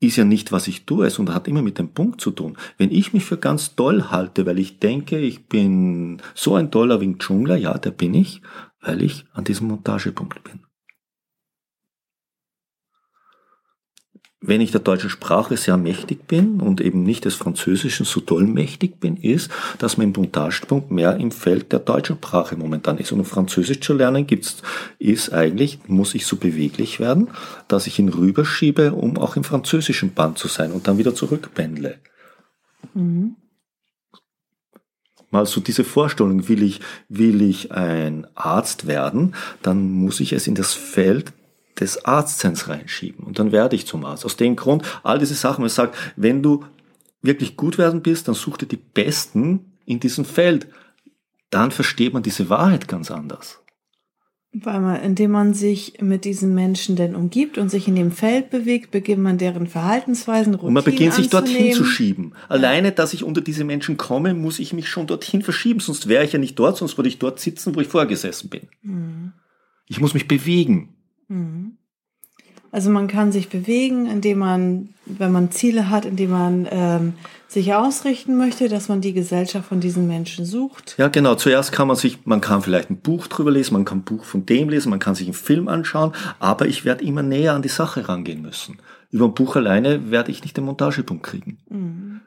ist 0.00 0.16
ja 0.16 0.24
nicht, 0.24 0.50
was 0.52 0.68
ich 0.68 0.86
tue, 0.86 1.10
sondern 1.10 1.34
hat 1.34 1.48
immer 1.48 1.62
mit 1.62 1.78
dem 1.78 1.92
Punkt 1.92 2.22
zu 2.22 2.30
tun. 2.30 2.56
Wenn 2.78 2.90
ich 2.90 3.12
mich 3.12 3.26
für 3.26 3.36
ganz 3.36 3.76
toll 3.76 4.04
halte, 4.10 4.46
weil 4.46 4.58
ich 4.58 4.78
denke, 4.78 5.18
ich 5.18 5.46
bin 5.46 6.22
so 6.34 6.54
ein 6.54 6.70
toller 6.70 7.00
Wing 7.00 7.18
Chungler, 7.18 7.56
ja, 7.56 7.76
der 7.76 7.90
bin 7.90 8.14
ich, 8.14 8.40
weil 8.80 9.02
ich 9.02 9.26
an 9.34 9.44
diesem 9.44 9.68
Montagepunkt 9.68 10.42
bin. 10.42 10.60
Wenn 14.42 14.62
ich 14.62 14.70
der 14.70 14.80
deutschen 14.80 15.10
Sprache 15.10 15.56
sehr 15.58 15.76
mächtig 15.76 16.26
bin 16.26 16.60
und 16.60 16.80
eben 16.80 17.02
nicht 17.02 17.26
des 17.26 17.34
Französischen 17.34 18.06
so 18.06 18.20
toll 18.20 18.44
mächtig 18.44 18.98
bin, 18.98 19.16
ist, 19.16 19.50
dass 19.78 19.98
mein 19.98 20.12
Montagepunkt 20.16 20.90
mehr 20.90 21.16
im 21.16 21.30
Feld 21.30 21.72
der 21.72 21.80
deutschen 21.80 22.16
Sprache 22.16 22.56
momentan 22.56 22.96
ist. 22.96 23.12
Und 23.12 23.20
um 23.20 23.26
Französisch 23.26 23.80
zu 23.80 23.92
lernen, 23.92 24.26
gibt's, 24.26 24.62
ist 24.98 25.32
eigentlich, 25.32 25.80
muss 25.88 26.14
ich 26.14 26.24
so 26.24 26.36
beweglich 26.36 27.00
werden, 27.00 27.28
dass 27.68 27.86
ich 27.86 27.98
ihn 27.98 28.08
rüberschiebe, 28.08 28.94
um 28.94 29.18
auch 29.18 29.36
im 29.36 29.44
französischen 29.44 30.14
Band 30.14 30.38
zu 30.38 30.48
sein 30.48 30.72
und 30.72 30.88
dann 30.88 30.96
wieder 30.96 31.14
zurückpendle. 31.14 31.98
Mhm. 32.94 33.36
Mal 35.30 35.46
so 35.46 35.60
diese 35.60 35.84
Vorstellung, 35.84 36.48
will 36.48 36.62
ich, 36.62 36.80
will 37.08 37.42
ich 37.42 37.72
ein 37.72 38.26
Arzt 38.34 38.86
werden, 38.86 39.34
dann 39.62 39.92
muss 39.92 40.18
ich 40.18 40.32
es 40.32 40.46
in 40.46 40.54
das 40.54 40.72
Feld 40.72 41.34
des 41.80 42.04
Arztseins 42.04 42.68
reinschieben 42.68 43.24
und 43.24 43.38
dann 43.38 43.52
werde 43.52 43.76
ich 43.76 43.86
zum 43.86 44.04
Arzt. 44.04 44.24
Aus 44.24 44.36
dem 44.36 44.56
Grund, 44.56 44.84
all 45.02 45.18
diese 45.18 45.34
Sachen, 45.34 45.62
man 45.62 45.70
sagt, 45.70 45.96
wenn 46.16 46.42
du 46.42 46.64
wirklich 47.22 47.56
gut 47.56 47.78
werden 47.78 48.02
bist, 48.02 48.28
dann 48.28 48.34
such 48.34 48.58
dir 48.58 48.66
die 48.66 48.76
Besten 48.76 49.72
in 49.84 50.00
diesem 50.00 50.24
Feld. 50.24 50.68
Dann 51.50 51.70
versteht 51.70 52.12
man 52.12 52.22
diese 52.22 52.48
Wahrheit 52.48 52.88
ganz 52.88 53.10
anders. 53.10 53.60
Weil 54.52 54.80
man, 54.80 55.00
indem 55.00 55.30
man 55.30 55.54
sich 55.54 56.00
mit 56.00 56.24
diesen 56.24 56.54
Menschen 56.56 56.96
denn 56.96 57.14
umgibt 57.14 57.56
und 57.56 57.68
sich 57.68 57.86
in 57.86 57.94
dem 57.94 58.10
Feld 58.10 58.50
bewegt, 58.50 58.90
beginnt 58.90 59.22
man 59.22 59.38
deren 59.38 59.68
Verhaltensweisen, 59.68 60.54
Routinen 60.54 60.68
Und 60.68 60.74
man 60.74 60.84
beginnt 60.84 61.14
sich 61.14 61.30
dorthin 61.30 61.72
zu 61.72 61.84
schieben. 61.84 62.34
Alleine, 62.48 62.90
dass 62.90 63.14
ich 63.14 63.22
unter 63.22 63.42
diese 63.42 63.62
Menschen 63.62 63.96
komme, 63.96 64.34
muss 64.34 64.58
ich 64.58 64.72
mich 64.72 64.88
schon 64.88 65.06
dorthin 65.06 65.42
verschieben, 65.42 65.78
sonst 65.78 66.08
wäre 66.08 66.24
ich 66.24 66.32
ja 66.32 66.40
nicht 66.40 66.58
dort, 66.58 66.76
sonst 66.76 66.98
würde 66.98 67.08
ich 67.08 67.20
dort 67.20 67.38
sitzen, 67.38 67.76
wo 67.76 67.80
ich 67.80 67.86
vorgesessen 67.86 68.50
bin. 68.50 68.62
Mhm. 68.82 69.32
Ich 69.86 70.00
muss 70.00 70.14
mich 70.14 70.26
bewegen. 70.26 70.96
Mhm. 71.30 71.76
Also 72.72 72.90
man 72.90 73.08
kann 73.08 73.32
sich 73.32 73.48
bewegen, 73.48 74.06
indem 74.06 74.38
man, 74.38 74.90
wenn 75.06 75.32
man 75.32 75.50
Ziele 75.50 75.90
hat, 75.90 76.04
indem 76.04 76.30
man 76.30 76.68
ähm, 76.70 77.14
sich 77.48 77.74
ausrichten 77.74 78.36
möchte, 78.36 78.68
dass 78.68 78.88
man 78.88 79.00
die 79.00 79.12
Gesellschaft 79.12 79.68
von 79.68 79.80
diesen 79.80 80.06
Menschen 80.06 80.44
sucht. 80.44 80.94
Ja, 80.96 81.08
genau. 81.08 81.34
Zuerst 81.34 81.72
kann 81.72 81.88
man 81.88 81.96
sich, 81.96 82.24
man 82.26 82.40
kann 82.40 82.62
vielleicht 82.62 82.90
ein 82.90 83.00
Buch 83.00 83.26
drüber 83.26 83.50
lesen, 83.50 83.74
man 83.74 83.84
kann 83.84 83.98
ein 83.98 84.04
Buch 84.04 84.24
von 84.24 84.46
dem 84.46 84.68
lesen, 84.68 84.90
man 84.90 85.00
kann 85.00 85.16
sich 85.16 85.26
einen 85.26 85.34
Film 85.34 85.66
anschauen, 85.66 86.12
aber 86.38 86.66
ich 86.66 86.84
werde 86.84 87.04
immer 87.04 87.22
näher 87.22 87.54
an 87.54 87.62
die 87.62 87.68
Sache 87.68 88.08
rangehen 88.08 88.42
müssen. 88.42 88.78
Über 89.10 89.24
ein 89.24 89.34
Buch 89.34 89.56
alleine 89.56 90.12
werde 90.12 90.30
ich 90.30 90.42
nicht 90.44 90.56
den 90.56 90.64
Montagepunkt 90.64 91.24
kriegen. 91.24 91.58
Mhm. 91.68 92.20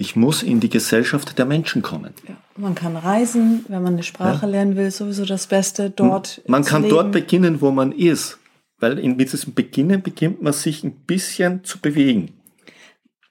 Ich 0.00 0.16
muss 0.16 0.42
in 0.42 0.60
die 0.60 0.70
Gesellschaft 0.70 1.38
der 1.38 1.44
Menschen 1.44 1.82
kommen. 1.82 2.14
Ja. 2.26 2.34
Man 2.56 2.74
kann 2.74 2.96
reisen, 2.96 3.66
wenn 3.68 3.82
man 3.82 3.92
eine 3.92 4.02
Sprache 4.02 4.46
ja. 4.46 4.52
lernen 4.52 4.74
will, 4.74 4.90
sowieso 4.90 5.26
das 5.26 5.46
Beste 5.46 5.90
dort. 5.90 6.40
Man 6.46 6.64
kann 6.64 6.84
leben. 6.84 6.94
dort 6.94 7.12
beginnen, 7.12 7.60
wo 7.60 7.70
man 7.70 7.92
ist. 7.92 8.38
Weil 8.78 8.98
in 8.98 9.18
diesem 9.18 9.52
Beginnen 9.52 10.00
beginnt 10.00 10.40
man 10.40 10.54
sich 10.54 10.84
ein 10.84 10.92
bisschen 10.92 11.64
zu 11.64 11.80
bewegen. 11.80 12.32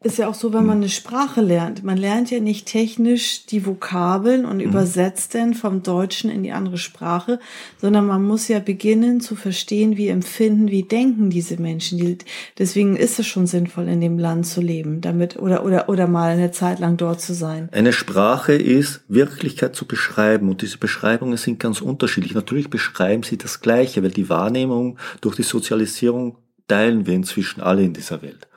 Ist 0.02 0.18
ja 0.18 0.30
auch 0.30 0.34
so, 0.34 0.54
wenn 0.54 0.66
man 0.66 0.78
eine 0.78 0.88
Sprache 0.88 1.42
lernt. 1.42 1.84
Man 1.84 1.98
lernt 1.98 2.32
ja 2.32 2.40
nicht 2.40 2.68
technisch 2.68 3.46
die 3.48 3.66
Vokabeln 3.66 4.46
und 4.46 4.58
mhm. 4.58 4.64
übersetzt 4.64 5.36
dann 5.36 5.54
vom 5.54 5.84
Deutschen 5.84 6.30
in 6.30 6.42
die 6.42 6.54
andere 6.54 6.78
Sprache, 6.78 7.38
sondern 7.82 8.08
man 8.08 8.24
muss 8.24 8.48
ja 8.48 8.60
beginnen 8.60 9.20
zu 9.20 9.36
verstehen, 9.36 9.98
wie 9.98 10.08
empfinden, 10.08 10.72
wie 10.72 10.84
denken 10.84 11.30
diese 11.30 11.60
Menschen. 11.60 11.98
Die, 11.98 12.18
deswegen 12.58 12.96
ist 12.96 13.20
es 13.20 13.28
schon 13.28 13.46
sinnvoll, 13.46 13.90
in 13.90 14.00
dem 14.00 14.18
Land 14.18 14.46
zu 14.48 14.62
leben, 14.62 15.02
damit 15.02 15.38
oder 15.38 15.66
oder 15.66 15.90
oder 15.90 16.08
mal 16.08 16.30
eine 16.30 16.52
Zeit 16.52 16.80
lang 16.80 16.96
dort 16.96 17.20
zu 17.20 17.34
sein. 17.34 17.68
Eine 17.74 17.92
Sprache 17.92 18.54
ist 18.54 19.02
Wirklichkeit 19.10 19.76
zu 19.76 19.86
beschreiben 19.86 20.48
und 20.48 20.62
diese 20.62 20.78
Beschreibungen 20.78 21.36
sind 21.36 21.60
ganz 21.60 21.82
unterschiedlich. 21.82 22.34
Natürlich 22.34 22.70
beschreiben 22.70 23.24
sie 23.24 23.38
das 23.38 23.60
Gleiche, 23.60 24.02
weil 24.02 24.12
die 24.12 24.30
Wahrnehmung 24.30 24.98
durch 25.20 25.36
die 25.36 25.44
Sozialisierung 25.44 26.38
teilen 26.70 27.06
wir 27.06 27.16
inzwischen 27.16 27.60
alle 27.60 27.84
in 27.84 27.92
dieser 27.92 28.22
Welt. 28.22 28.49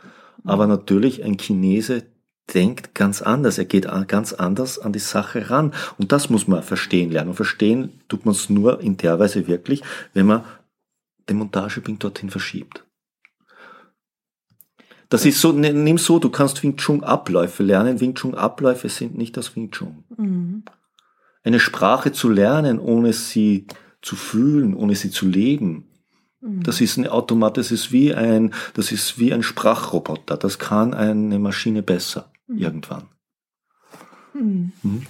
Aber 0.44 0.66
natürlich, 0.66 1.25
ein 1.25 1.38
Chinese 1.38 2.04
denkt 2.52 2.94
ganz 2.94 3.22
anders. 3.22 3.58
Er 3.58 3.64
geht 3.64 3.87
ganz 4.08 4.32
anders 4.32 4.78
an 4.78 4.92
die 4.92 4.99
Sache 4.99 5.50
ran. 5.50 5.72
Und 5.99 6.12
das 6.12 6.30
muss 6.30 6.49
man 6.49 6.62
verstehen 6.62 7.11
lernen. 7.11 7.30
Und 7.30 7.37
verstehen 7.37 8.00
tut 8.08 8.25
man 8.25 8.34
es 8.34 8.50
nur 8.50 8.80
in 8.80 8.96
der 8.96 9.18
Weise 9.18 9.46
wirklich, 9.46 9.82
wenn 10.14 10.26
man 10.26 10.44
den 11.28 11.37
Montagepunkt 11.38 12.02
dorthin 12.02 12.31
verschiebt. 12.31 12.85
Das 15.09 15.26
ist 15.26 15.40
so, 15.40 15.52
nimm 15.52 15.98
so, 15.98 16.18
du 16.18 16.31
kannst 16.31 16.62
Wing 16.62 16.76
Chun 16.76 17.05
Abläufe 17.05 17.62
lernen. 17.62 18.00
Wing 18.00 18.14
Chun 18.14 18.35
Abläufe 18.35 18.88
sind 18.88 19.16
nicht 19.16 19.37
das 19.37 19.55
Wing 19.55 19.70
Chun. 19.70 20.05
Mhm. 20.16 20.64
Eine 21.44 21.61
Sprache 21.61 22.12
zu 22.12 22.31
lernen, 22.31 22.78
ohne 22.78 23.12
sie 23.12 23.66
zu 24.00 24.16
fühlen, 24.16 24.74
ohne 24.74 24.94
sie 24.94 25.11
zu 25.11 25.26
leben, 25.26 25.72
Mhm. 25.74 25.91
Das 26.42 26.81
ist 26.81 26.96
ein 26.96 27.07
Automat, 27.07 27.57
das 27.57 27.70
ist 27.70 27.92
wie 27.92 28.12
ein, 28.12 28.52
das 28.74 28.90
ist 28.90 29.16
wie 29.18 29.33
ein 29.33 29.44
Sprachroboter. 29.44 30.37
Das 30.37 30.59
kann 30.59 30.92
eine 30.92 31.38
Maschine 31.38 31.83
besser 31.83 32.33
mhm. 32.48 32.59
irgendwann. 32.59 33.05
Mhm. 34.35 34.72
mhm. 34.83 35.07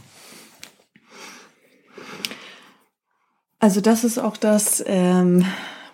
Also 3.58 3.80
das 3.80 4.02
ist 4.02 4.18
auch 4.18 4.36
das 4.36 4.82
ähm, 4.88 5.44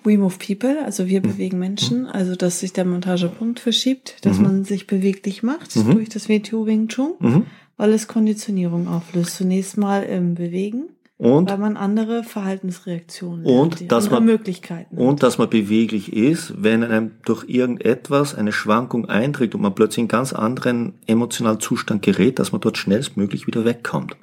We 0.03 0.17
Move 0.17 0.37
People, 0.39 0.83
also 0.87 1.07
wir 1.07 1.21
mhm. 1.21 1.33
bewegen 1.33 1.59
Menschen, 1.59 2.05
mhm. 2.05 2.07
also 2.07 2.35
dass 2.35 2.61
sich 2.61 2.73
der 2.73 2.87
Montagepunkt 2.87 3.61
verschiebt, 3.61 4.25
dass 4.25 4.39
man 4.39 4.65
sich 4.65 4.87
beweglich 4.87 5.43
macht 5.43 5.77
durch 5.77 6.09
das 6.09 6.31
WTO 6.31 6.65
Wing 6.65 6.89
Chun, 6.89 7.45
weil 7.77 7.93
es 7.93 8.09
Konditionierung 8.09 8.89
auflöst. 8.89 9.37
Zunächst 9.37 9.77
mal 9.77 10.03
im 10.03 10.35
Bewegen 10.35 10.89
und, 11.19 11.51
Weil 11.51 11.59
man 11.59 11.77
andere 11.77 12.23
Verhaltensreaktionen 12.23 13.45
und 13.45 13.81
lernt, 13.81 13.91
dass 13.91 14.09
man 14.09 14.25
Möglichkeiten 14.25 14.97
und 14.97 15.15
hat. 15.15 15.23
dass 15.25 15.37
man 15.37 15.51
beweglich 15.51 16.13
ist, 16.13 16.63
wenn 16.63 16.85
einem 16.85 17.11
durch 17.25 17.45
irgendetwas 17.49 18.37
eine 18.37 18.53
Schwankung 18.53 19.07
eintritt 19.07 19.57
und 19.57 19.61
man 19.63 19.75
plötzlich 19.75 19.99
in 19.99 20.03
einen 20.03 20.09
ganz 20.09 20.33
anderen 20.33 20.95
emotionalen 21.09 21.59
Zustand 21.59 22.03
gerät, 22.03 22.39
dass 22.39 22.53
man 22.53 22.61
dort 22.61 22.79
schnellstmöglich 22.79 23.49
wieder 23.49 23.65
wegkommt. 23.65 24.17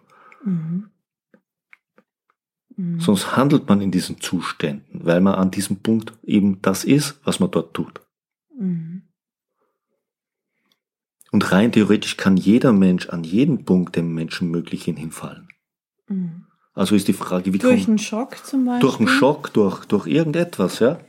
Mhm. 0.46 0.90
Mhm. 2.78 3.02
Sonst 3.02 3.36
handelt 3.36 3.68
man 3.68 3.82
in 3.82 3.92
diesen 3.92 4.22
Zuständen, 4.22 5.02
weil 5.04 5.20
man 5.20 5.36
an 5.36 5.52
diesem 5.52 5.82
Punkt 5.82 6.14
eben 6.24 6.62
das 6.62 6.86
ist, 6.86 7.20
was 7.26 7.42
man 7.42 7.52
dort 7.52 7.74
tut. 7.74 8.00
Mhm. 8.58 9.02
Und 11.34 11.52
rein 11.52 11.74
theoretisch 11.74 12.16
kann 12.16 12.38
jeder 12.38 12.72
Mensch 12.72 13.10
an 13.10 13.26
jedem 13.26 13.66
Punkt 13.66 13.98
dem 13.98 14.14
Menschen 14.14 14.50
Möglichen 14.50 14.96
hinfallen. 14.96 15.50
Mhm. 16.08 16.45
Also 16.76 16.94
ist 16.96 17.08
die 17.08 17.14
Frage, 17.14 17.54
wie 17.54 17.58
Durch 17.58 17.88
einen 17.88 17.98
Schock 17.98 18.46
zum 18.46 18.66
Beispiel? 18.66 18.82
Durch 18.82 19.00
einen 19.00 19.08
Schock, 19.08 19.54
durch, 19.54 19.86
durch 19.86 20.08
irgendetwas, 20.08 20.80
ja. 20.80 21.00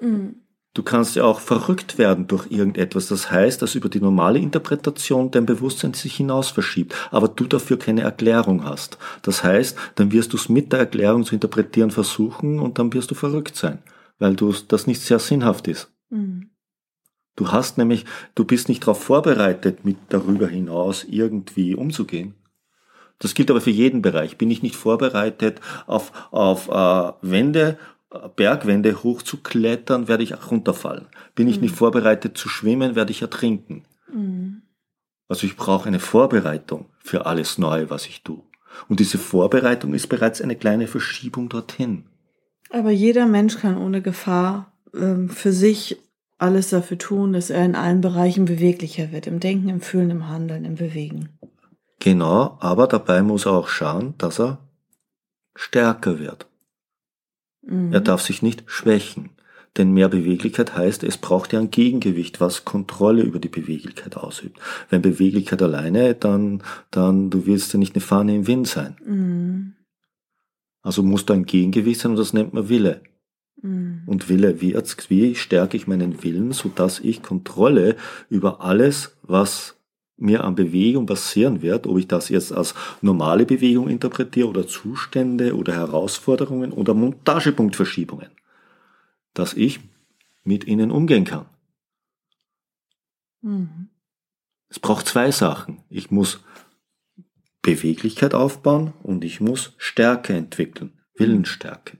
Mhm. 0.00 0.36
Du 0.72 0.84
kannst 0.84 1.16
ja 1.16 1.24
auch 1.24 1.40
verrückt 1.40 1.98
werden 1.98 2.28
durch 2.28 2.50
irgendetwas. 2.50 3.08
Das 3.08 3.30
heißt, 3.30 3.60
dass 3.60 3.74
über 3.74 3.88
die 3.88 4.00
normale 4.00 4.38
Interpretation 4.38 5.30
dein 5.30 5.44
Bewusstsein 5.44 5.94
sich 5.94 6.14
hinaus 6.14 6.48
verschiebt, 6.50 6.94
aber 7.10 7.28
du 7.28 7.44
dafür 7.46 7.78
keine 7.78 8.02
Erklärung 8.02 8.64
hast. 8.64 8.96
Das 9.22 9.42
heißt, 9.42 9.76
dann 9.96 10.12
wirst 10.12 10.32
du 10.32 10.36
es 10.36 10.48
mit 10.48 10.72
der 10.72 10.78
Erklärung 10.78 11.24
zu 11.24 11.34
interpretieren 11.34 11.90
versuchen 11.90 12.60
und 12.60 12.78
dann 12.78 12.92
wirst 12.92 13.10
du 13.10 13.14
verrückt 13.14 13.56
sein, 13.56 13.80
weil 14.18 14.36
du 14.36 14.54
das 14.68 14.86
nicht 14.86 15.02
sehr 15.02 15.18
sinnhaft 15.18 15.66
ist. 15.68 15.90
Mhm. 16.08 16.50
Du 17.36 17.50
hast 17.50 17.76
nämlich, 17.76 18.04
du 18.34 18.44
bist 18.44 18.68
nicht 18.68 18.82
darauf 18.82 19.02
vorbereitet, 19.02 19.84
mit 19.84 19.96
darüber 20.08 20.46
hinaus 20.46 21.04
irgendwie 21.04 21.74
umzugehen. 21.74 22.34
Das 23.20 23.34
gilt 23.34 23.50
aber 23.50 23.60
für 23.60 23.70
jeden 23.70 24.02
Bereich. 24.02 24.38
Bin 24.38 24.50
ich 24.50 24.62
nicht 24.62 24.74
vorbereitet, 24.74 25.60
auf, 25.86 26.10
auf 26.32 26.68
äh, 26.68 27.12
Wände, 27.22 27.78
Bergwände 28.34 29.04
hochzuklettern, 29.04 30.08
werde 30.08 30.24
ich 30.24 30.34
auch 30.34 30.50
runterfallen. 30.50 31.06
Bin 31.36 31.46
ich 31.46 31.56
mhm. 31.56 31.62
nicht 31.62 31.76
vorbereitet 31.76 32.36
zu 32.36 32.48
schwimmen, 32.48 32.96
werde 32.96 33.12
ich 33.12 33.22
ertrinken. 33.22 33.84
Mhm. 34.12 34.62
Also 35.28 35.46
ich 35.46 35.56
brauche 35.56 35.86
eine 35.86 36.00
Vorbereitung 36.00 36.86
für 36.98 37.26
alles 37.26 37.56
Neue, 37.58 37.88
was 37.88 38.06
ich 38.06 38.24
tue. 38.24 38.42
Und 38.88 38.98
diese 38.98 39.18
Vorbereitung 39.18 39.94
ist 39.94 40.08
bereits 40.08 40.40
eine 40.40 40.56
kleine 40.56 40.88
Verschiebung 40.88 41.48
dorthin. 41.48 42.04
Aber 42.70 42.90
jeder 42.90 43.26
Mensch 43.26 43.58
kann 43.58 43.76
ohne 43.76 44.00
Gefahr 44.00 44.72
ähm, 44.94 45.28
für 45.28 45.52
sich 45.52 45.98
alles 46.38 46.70
dafür 46.70 46.98
tun, 46.98 47.32
dass 47.32 47.50
er 47.50 47.64
in 47.64 47.74
allen 47.74 48.00
Bereichen 48.00 48.44
beweglicher 48.46 49.12
wird. 49.12 49.26
Im 49.26 49.40
Denken, 49.40 49.68
im 49.68 49.80
Fühlen, 49.80 50.10
im 50.10 50.28
Handeln, 50.28 50.64
im 50.64 50.76
Bewegen. 50.76 51.28
Genau, 52.00 52.56
aber 52.60 52.86
dabei 52.86 53.22
muss 53.22 53.46
er 53.46 53.52
auch 53.52 53.68
schauen, 53.68 54.14
dass 54.18 54.40
er 54.40 54.58
stärker 55.54 56.18
wird. 56.18 56.46
Mhm. 57.62 57.92
Er 57.92 58.00
darf 58.00 58.22
sich 58.22 58.42
nicht 58.42 58.64
schwächen. 58.66 59.30
Denn 59.76 59.92
mehr 59.92 60.08
Beweglichkeit 60.08 60.76
heißt, 60.76 61.04
es 61.04 61.16
braucht 61.16 61.52
ja 61.52 61.60
ein 61.60 61.70
Gegengewicht, 61.70 62.40
was 62.40 62.64
Kontrolle 62.64 63.22
über 63.22 63.38
die 63.38 63.48
Beweglichkeit 63.48 64.16
ausübt. 64.16 64.58
Wenn 64.88 65.00
Beweglichkeit 65.00 65.62
alleine, 65.62 66.14
dann, 66.14 66.62
dann, 66.90 67.30
du 67.30 67.46
willst 67.46 67.72
ja 67.72 67.78
nicht 67.78 67.94
eine 67.94 68.02
Fahne 68.02 68.34
im 68.34 68.46
Wind 68.48 68.66
sein. 68.66 68.96
Mhm. 69.06 69.74
Also 70.82 71.02
muss 71.02 71.26
da 71.26 71.34
ein 71.34 71.44
Gegengewicht 71.44 72.00
sein 72.00 72.12
und 72.12 72.18
das 72.18 72.32
nennt 72.32 72.52
man 72.52 72.68
Wille. 72.68 73.02
Mhm. 73.62 74.02
Und 74.06 74.28
Wille, 74.28 74.60
wie, 74.60 74.74
wie 74.74 75.34
stärke 75.36 75.76
ich 75.76 75.86
meinen 75.86 76.24
Willen, 76.24 76.50
sodass 76.50 76.98
ich 76.98 77.22
Kontrolle 77.22 77.96
über 78.28 78.62
alles, 78.62 79.16
was 79.22 79.76
mir 80.20 80.44
an 80.44 80.54
Bewegung 80.54 81.06
passieren 81.06 81.62
wird, 81.62 81.86
ob 81.86 81.98
ich 81.98 82.06
das 82.06 82.28
jetzt 82.28 82.52
als 82.52 82.74
normale 83.00 83.46
Bewegung 83.46 83.88
interpretiere 83.88 84.48
oder 84.48 84.66
Zustände 84.66 85.56
oder 85.56 85.72
Herausforderungen 85.72 86.72
oder 86.72 86.94
Montagepunktverschiebungen, 86.94 88.30
dass 89.34 89.54
ich 89.54 89.80
mit 90.44 90.66
ihnen 90.66 90.90
umgehen 90.90 91.24
kann. 91.24 91.46
Mhm. 93.40 93.88
Es 94.68 94.78
braucht 94.78 95.06
zwei 95.06 95.30
Sachen. 95.32 95.82
Ich 95.88 96.10
muss 96.10 96.40
Beweglichkeit 97.62 98.34
aufbauen 98.34 98.92
und 99.02 99.24
ich 99.24 99.40
muss 99.40 99.74
Stärke 99.78 100.34
entwickeln, 100.34 100.98
Willensstärke. 101.16 101.98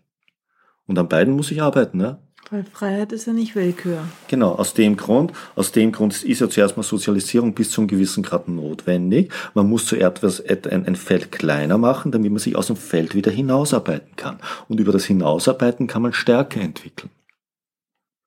Und 0.87 0.98
an 0.98 1.09
beiden 1.09 1.35
muss 1.35 1.50
ich 1.50 1.62
arbeiten, 1.62 1.98
ne? 1.98 2.22
Weil 2.50 2.64
Freiheit 2.64 3.12
ist 3.12 3.26
ja 3.26 3.32
nicht 3.32 3.54
Willkür. 3.54 4.08
Genau, 4.26 4.52
aus 4.54 4.74
dem 4.74 4.96
Grund, 4.96 5.32
aus 5.54 5.70
dem 5.70 5.92
Grund 5.92 6.24
ist 6.24 6.40
ja 6.40 6.48
zuerst 6.48 6.76
mal 6.76 6.82
Sozialisierung 6.82 7.54
bis 7.54 7.70
zu 7.70 7.80
einem 7.80 7.88
gewissen 7.88 8.24
Grad 8.24 8.48
notwendig. 8.48 9.32
Man 9.54 9.68
muss 9.68 9.86
zuerst 9.86 10.24
ein, 10.66 10.86
ein 10.86 10.96
Feld 10.96 11.30
kleiner 11.30 11.78
machen, 11.78 12.10
damit 12.10 12.32
man 12.32 12.40
sich 12.40 12.56
aus 12.56 12.66
dem 12.66 12.74
Feld 12.76 13.14
wieder 13.14 13.30
hinausarbeiten 13.30 14.16
kann. 14.16 14.40
Und 14.68 14.80
über 14.80 14.90
das 14.90 15.04
Hinausarbeiten 15.04 15.86
kann 15.86 16.02
man 16.02 16.12
Stärke 16.12 16.58
entwickeln. 16.58 17.10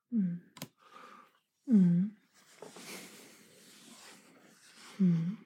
Mhm. 0.10 0.42
Mhm. 1.66 2.12
Mhm. 5.00 5.38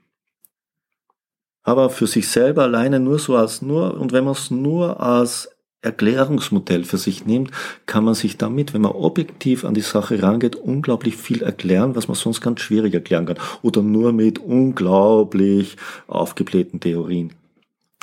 Aber 1.63 1.89
für 1.89 2.05
sich 2.05 2.29
selber 2.29 2.63
alleine 2.63 2.99
nur 2.99 3.17
so 3.17 3.35
als 3.35 3.63
nur, 3.63 3.99
und 3.99 4.11
wenn 4.11 4.23
man 4.23 4.33
es 4.33 4.51
nur 4.51 5.01
als 5.01 5.49
Erklärungsmodell 5.81 6.83
für 6.83 6.97
sich 6.97 7.25
nimmt, 7.25 7.51
kann 7.85 8.03
man 8.03 8.15
sich 8.15 8.37
damit, 8.37 8.73
wenn 8.73 8.81
man 8.81 8.93
objektiv 8.93 9.63
an 9.63 9.75
die 9.75 9.81
Sache 9.81 10.21
rangeht, 10.21 10.55
unglaublich 10.55 11.15
viel 11.15 11.43
erklären, 11.43 11.95
was 11.95 12.07
man 12.07 12.15
sonst 12.15 12.41
ganz 12.41 12.61
schwierig 12.61 12.93
erklären 12.93 13.27
kann. 13.27 13.37
Oder 13.61 13.83
nur 13.83 14.11
mit 14.11 14.39
unglaublich 14.39 15.77
aufgeblähten 16.07 16.79
Theorien. 16.79 17.36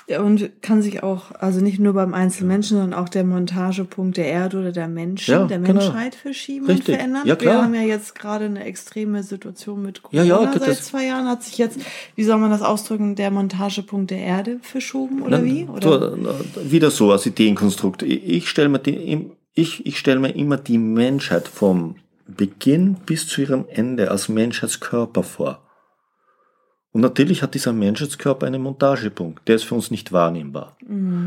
Ja, 0.06 0.20
und 0.20 0.50
kann 0.60 0.82
sich 0.82 1.02
auch, 1.02 1.30
also 1.38 1.60
nicht 1.62 1.78
nur 1.78 1.94
beim 1.94 2.12
Einzelmenschen, 2.12 2.76
sondern 2.76 2.98
auch 3.02 3.08
der 3.08 3.24
Montagepunkt 3.24 4.18
der 4.18 4.26
Erde 4.26 4.58
oder 4.60 4.70
der 4.70 4.86
Menschen, 4.86 5.30
Ja, 5.32 5.44
der 5.46 5.58
genau. 5.58 5.72
Menschheit 5.80 6.14
verschieben 6.14 6.66
Richtig. 6.66 6.88
und 6.88 6.94
verändern. 6.96 7.22
Ja, 7.26 7.36
klar. 7.36 7.54
Wir 7.54 7.62
haben 7.62 7.74
ja 7.74 7.80
jetzt 7.80 8.14
gerade 8.14 8.44
eine 8.44 8.64
extreme 8.64 9.22
Situation 9.22 9.80
mit 9.80 10.02
Ja, 10.10 10.24
Corona. 10.24 10.24
ja, 10.52 10.52
Seit 10.58 10.68
das- 10.68 10.82
zwei 10.84 11.06
Jahren 11.06 11.26
hat 11.26 11.42
sich 11.42 11.56
jetzt, 11.56 11.78
wie 12.16 12.24
soll 12.24 12.36
man 12.38 12.50
das 12.50 12.60
ausdrücken, 12.60 13.14
der 13.14 13.30
Montagepunkt 13.30 14.10
der 14.10 14.18
Erde 14.18 14.58
verschoben 14.60 15.22
oder 15.22 15.38
Nein, 15.38 15.44
wie? 15.46 15.64
Oder? 15.64 16.12
Äh, 16.12 16.70
wieder 16.70 16.90
so 16.90 17.10
als 17.10 17.24
Ideenkonstrukt. 17.24 18.02
Ich, 18.02 18.24
ich 18.28 18.48
stelle 18.50 18.68
mir, 18.68 18.80
die, 18.80 19.30
ich, 19.54 19.86
ich 19.86 19.98
stell 19.98 20.18
mir 20.18 20.34
immer 20.36 20.58
die 20.58 20.76
Menschheit 20.78 21.48
vom 21.48 21.96
Beginn 22.26 22.96
bis 23.06 23.26
zu 23.26 23.40
ihrem 23.40 23.64
Ende 23.70 24.10
als 24.10 24.28
Menschheitskörper 24.28 25.22
vor. 25.22 25.60
Und 26.94 27.00
natürlich 27.00 27.42
hat 27.42 27.54
dieser 27.54 27.72
Menschheitskörper 27.72 28.46
einen 28.46 28.62
Montagepunkt. 28.62 29.48
Der 29.48 29.56
ist 29.56 29.64
für 29.64 29.74
uns 29.74 29.90
nicht 29.90 30.12
wahrnehmbar. 30.12 30.76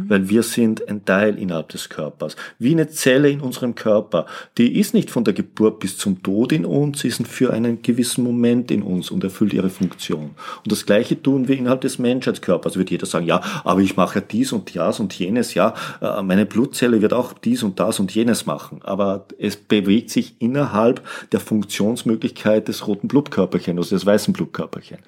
Weil 0.08 0.30
wir 0.30 0.42
sind 0.42 0.88
ein 0.88 1.04
Teil 1.04 1.38
innerhalb 1.38 1.68
des 1.68 1.90
Körpers. 1.90 2.38
Wie 2.58 2.72
eine 2.72 2.88
Zelle 2.88 3.30
in 3.30 3.42
unserem 3.42 3.76
Körper. 3.76 4.28
Die 4.58 4.80
ist 4.80 4.94
nicht 4.94 5.12
von 5.12 5.26
der 5.26 5.34
Geburt 5.34 5.80
bis 5.80 5.98
zum 5.98 6.24
Tod 6.24 6.54
in 6.54 6.66
uns, 6.66 7.02
sie 7.02 7.10
ist 7.10 7.28
für 7.28 7.52
einen 7.52 7.82
gewissen 7.82 8.24
Moment 8.24 8.72
in 8.72 8.82
uns 8.82 9.12
und 9.12 9.26
erfüllt 9.26 9.52
ihre 9.52 9.70
Funktion. 9.70 10.36
Und 10.64 10.72
das 10.72 10.86
Gleiche 10.86 11.22
tun 11.22 11.50
wir 11.50 11.58
innerhalb 11.58 11.82
des 11.82 12.00
Menschheitskörpers. 12.00 12.78
Wird 12.78 12.90
jeder 12.90 13.06
sagen, 13.06 13.26
ja, 13.26 13.42
aber 13.66 13.82
ich 13.82 13.98
mache 13.98 14.20
ja 14.20 14.26
dies 14.26 14.54
und 14.54 14.74
das 14.74 15.02
und 15.02 15.14
jenes, 15.20 15.54
ja, 15.54 15.74
äh, 16.00 16.22
meine 16.22 16.46
Blutzelle 16.46 17.02
wird 17.02 17.12
auch 17.12 17.34
dies 17.34 17.64
und 17.64 17.78
das 17.82 18.00
und 18.00 18.16
jenes 18.16 18.46
machen. 18.46 18.80
Aber 18.84 19.26
es 19.38 19.58
bewegt 19.58 20.12
sich 20.12 20.36
innerhalb 20.40 21.02
der 21.34 21.42
Funktionsmöglichkeit 21.42 22.70
des 22.70 22.88
roten 22.88 23.10
Blutkörperchen, 23.10 23.78
also 23.78 23.94
des 23.96 24.06
weißen 24.06 24.34
Blutkörperchen. 24.34 25.00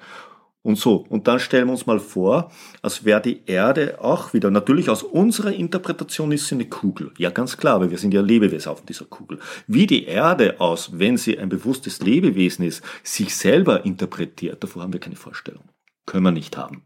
Und 0.62 0.76
so. 0.76 1.06
Und 1.08 1.26
dann 1.26 1.40
stellen 1.40 1.68
wir 1.68 1.72
uns 1.72 1.86
mal 1.86 1.98
vor, 1.98 2.50
als 2.82 3.04
wäre 3.04 3.22
die 3.22 3.40
Erde 3.46 3.98
auch 4.02 4.34
wieder, 4.34 4.50
natürlich 4.50 4.90
aus 4.90 5.02
unserer 5.02 5.52
Interpretation 5.52 6.32
ist 6.32 6.48
sie 6.48 6.56
eine 6.56 6.66
Kugel. 6.66 7.12
Ja, 7.16 7.30
ganz 7.30 7.56
klar, 7.56 7.80
weil 7.80 7.90
wir 7.90 7.96
sind 7.96 8.12
ja 8.12 8.20
Lebewesen 8.20 8.70
auf 8.70 8.84
dieser 8.84 9.06
Kugel. 9.06 9.38
Wie 9.66 9.86
die 9.86 10.04
Erde 10.04 10.60
aus, 10.60 10.98
wenn 10.98 11.16
sie 11.16 11.38
ein 11.38 11.48
bewusstes 11.48 12.00
Lebewesen 12.00 12.66
ist, 12.66 12.82
sich 13.02 13.34
selber 13.34 13.86
interpretiert, 13.86 14.62
davor 14.62 14.82
haben 14.82 14.92
wir 14.92 15.00
keine 15.00 15.16
Vorstellung. 15.16 15.64
Können 16.04 16.24
wir 16.24 16.32
nicht 16.32 16.58
haben. 16.58 16.82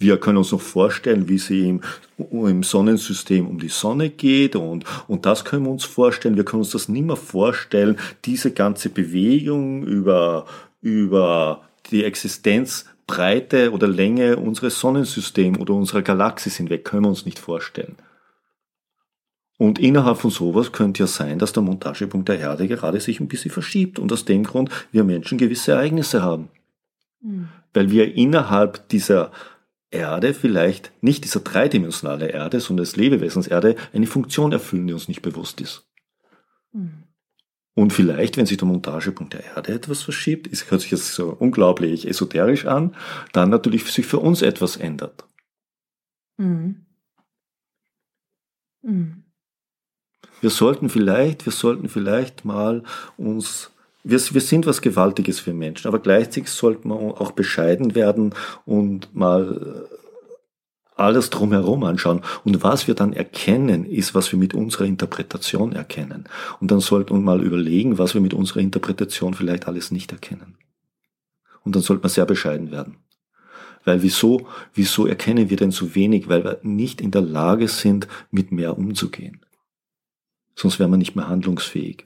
Wir 0.00 0.18
können 0.18 0.38
uns 0.38 0.52
noch 0.52 0.60
vorstellen, 0.60 1.28
wie 1.28 1.38
sie 1.38 1.68
im, 1.68 1.80
im 2.30 2.62
Sonnensystem 2.62 3.46
um 3.46 3.58
die 3.58 3.68
Sonne 3.68 4.10
geht 4.10 4.56
und, 4.56 4.84
und 5.06 5.26
das 5.26 5.44
können 5.44 5.64
wir 5.64 5.70
uns 5.70 5.84
vorstellen. 5.84 6.36
Wir 6.36 6.44
können 6.44 6.62
uns 6.62 6.70
das 6.70 6.88
nicht 6.88 7.04
mehr 7.04 7.16
vorstellen, 7.16 7.96
diese 8.24 8.52
ganze 8.52 8.90
Bewegung 8.90 9.84
über, 9.84 10.46
über 10.80 11.67
die 11.90 12.04
Existenzbreite 12.04 13.72
oder 13.72 13.88
Länge 13.88 14.36
unseres 14.36 14.78
Sonnensystems 14.80 15.58
oder 15.58 15.74
unserer 15.74 16.02
Galaxis 16.02 16.56
hinweg, 16.56 16.84
können 16.84 17.04
wir 17.04 17.08
uns 17.08 17.26
nicht 17.26 17.38
vorstellen. 17.38 17.96
Und 19.56 19.78
innerhalb 19.78 20.18
von 20.18 20.30
sowas 20.30 20.70
könnte 20.70 21.00
ja 21.02 21.06
sein, 21.08 21.38
dass 21.38 21.52
der 21.52 21.64
Montagepunkt 21.64 22.28
der 22.28 22.38
Erde 22.38 22.68
gerade 22.68 23.00
sich 23.00 23.18
ein 23.18 23.28
bisschen 23.28 23.50
verschiebt 23.50 23.98
und 23.98 24.12
aus 24.12 24.24
dem 24.24 24.44
Grund 24.44 24.70
wir 24.92 25.02
Menschen 25.02 25.36
gewisse 25.36 25.72
Ereignisse 25.72 26.22
haben 26.22 26.48
Mhm. 27.20 27.48
weil 27.74 27.90
wir 27.90 28.14
innerhalb 28.14 28.88
dieser 28.88 29.32
Erde 29.90 30.34
vielleicht 30.34 30.92
nicht 31.00 31.24
dieser 31.24 31.40
dreidimensionale 31.40 32.28
Erde, 32.28 32.60
sondern 32.60 32.84
des 32.84 32.96
Lebewesens 32.96 33.46
Erde 33.46 33.76
eine 33.92 34.06
Funktion 34.06 34.52
erfüllen, 34.52 34.86
die 34.86 34.92
uns 34.92 35.08
nicht 35.08 35.22
bewusst 35.22 35.60
ist. 35.60 35.86
Mhm. 36.72 37.04
Und 37.78 37.92
vielleicht, 37.92 38.36
wenn 38.36 38.44
sich 38.44 38.56
der 38.56 38.66
Montagepunkt 38.66 39.34
der 39.34 39.44
Erde 39.54 39.72
etwas 39.72 40.02
verschiebt, 40.02 40.52
es 40.52 40.68
hört 40.68 40.80
sich 40.80 40.90
jetzt 40.90 41.14
so 41.14 41.36
unglaublich 41.38 42.08
esoterisch 42.08 42.66
an, 42.66 42.96
dann 43.32 43.50
natürlich 43.50 43.84
sich 43.92 44.04
für 44.04 44.18
uns 44.18 44.42
etwas 44.42 44.76
ändert. 44.76 45.24
Mhm. 46.38 46.86
Mhm. 48.82 49.22
Wir 50.40 50.50
sollten 50.50 50.88
vielleicht, 50.88 51.46
wir 51.46 51.52
sollten 51.52 51.88
vielleicht 51.88 52.44
mal 52.44 52.82
uns 53.16 53.70
wir, 54.02 54.18
wir 54.18 54.40
sind 54.40 54.66
was 54.66 54.82
Gewaltiges 54.82 55.38
für 55.38 55.54
Menschen, 55.54 55.86
aber 55.86 56.00
gleichzeitig 56.00 56.50
sollten 56.50 56.88
wir 56.88 56.96
auch 56.96 57.30
bescheiden 57.30 57.94
werden 57.94 58.34
und 58.64 59.14
mal 59.14 59.88
alles 60.98 61.30
drumherum 61.30 61.84
anschauen. 61.84 62.22
Und 62.44 62.62
was 62.62 62.86
wir 62.88 62.94
dann 62.94 63.12
erkennen, 63.12 63.84
ist, 63.84 64.14
was 64.14 64.32
wir 64.32 64.38
mit 64.38 64.54
unserer 64.54 64.84
Interpretation 64.84 65.72
erkennen. 65.72 66.24
Und 66.60 66.70
dann 66.70 66.80
sollten 66.80 67.14
wir 67.14 67.20
mal 67.20 67.42
überlegen, 67.42 67.98
was 67.98 68.14
wir 68.14 68.20
mit 68.20 68.34
unserer 68.34 68.60
Interpretation 68.60 69.34
vielleicht 69.34 69.66
alles 69.68 69.90
nicht 69.90 70.12
erkennen. 70.12 70.56
Und 71.64 71.76
dann 71.76 71.82
sollte 71.82 72.02
man 72.02 72.10
sehr 72.10 72.26
bescheiden 72.26 72.70
werden. 72.70 72.96
Weil 73.84 74.02
wieso, 74.02 74.46
wieso 74.74 75.06
erkennen 75.06 75.50
wir 75.50 75.56
denn 75.56 75.70
so 75.70 75.94
wenig? 75.94 76.28
Weil 76.28 76.44
wir 76.44 76.58
nicht 76.62 77.00
in 77.00 77.10
der 77.10 77.22
Lage 77.22 77.68
sind, 77.68 78.08
mit 78.30 78.52
mehr 78.52 78.76
umzugehen. 78.76 79.40
Sonst 80.54 80.78
wären 80.78 80.90
wir 80.90 80.96
nicht 80.96 81.14
mehr 81.14 81.28
handlungsfähig. 81.28 82.04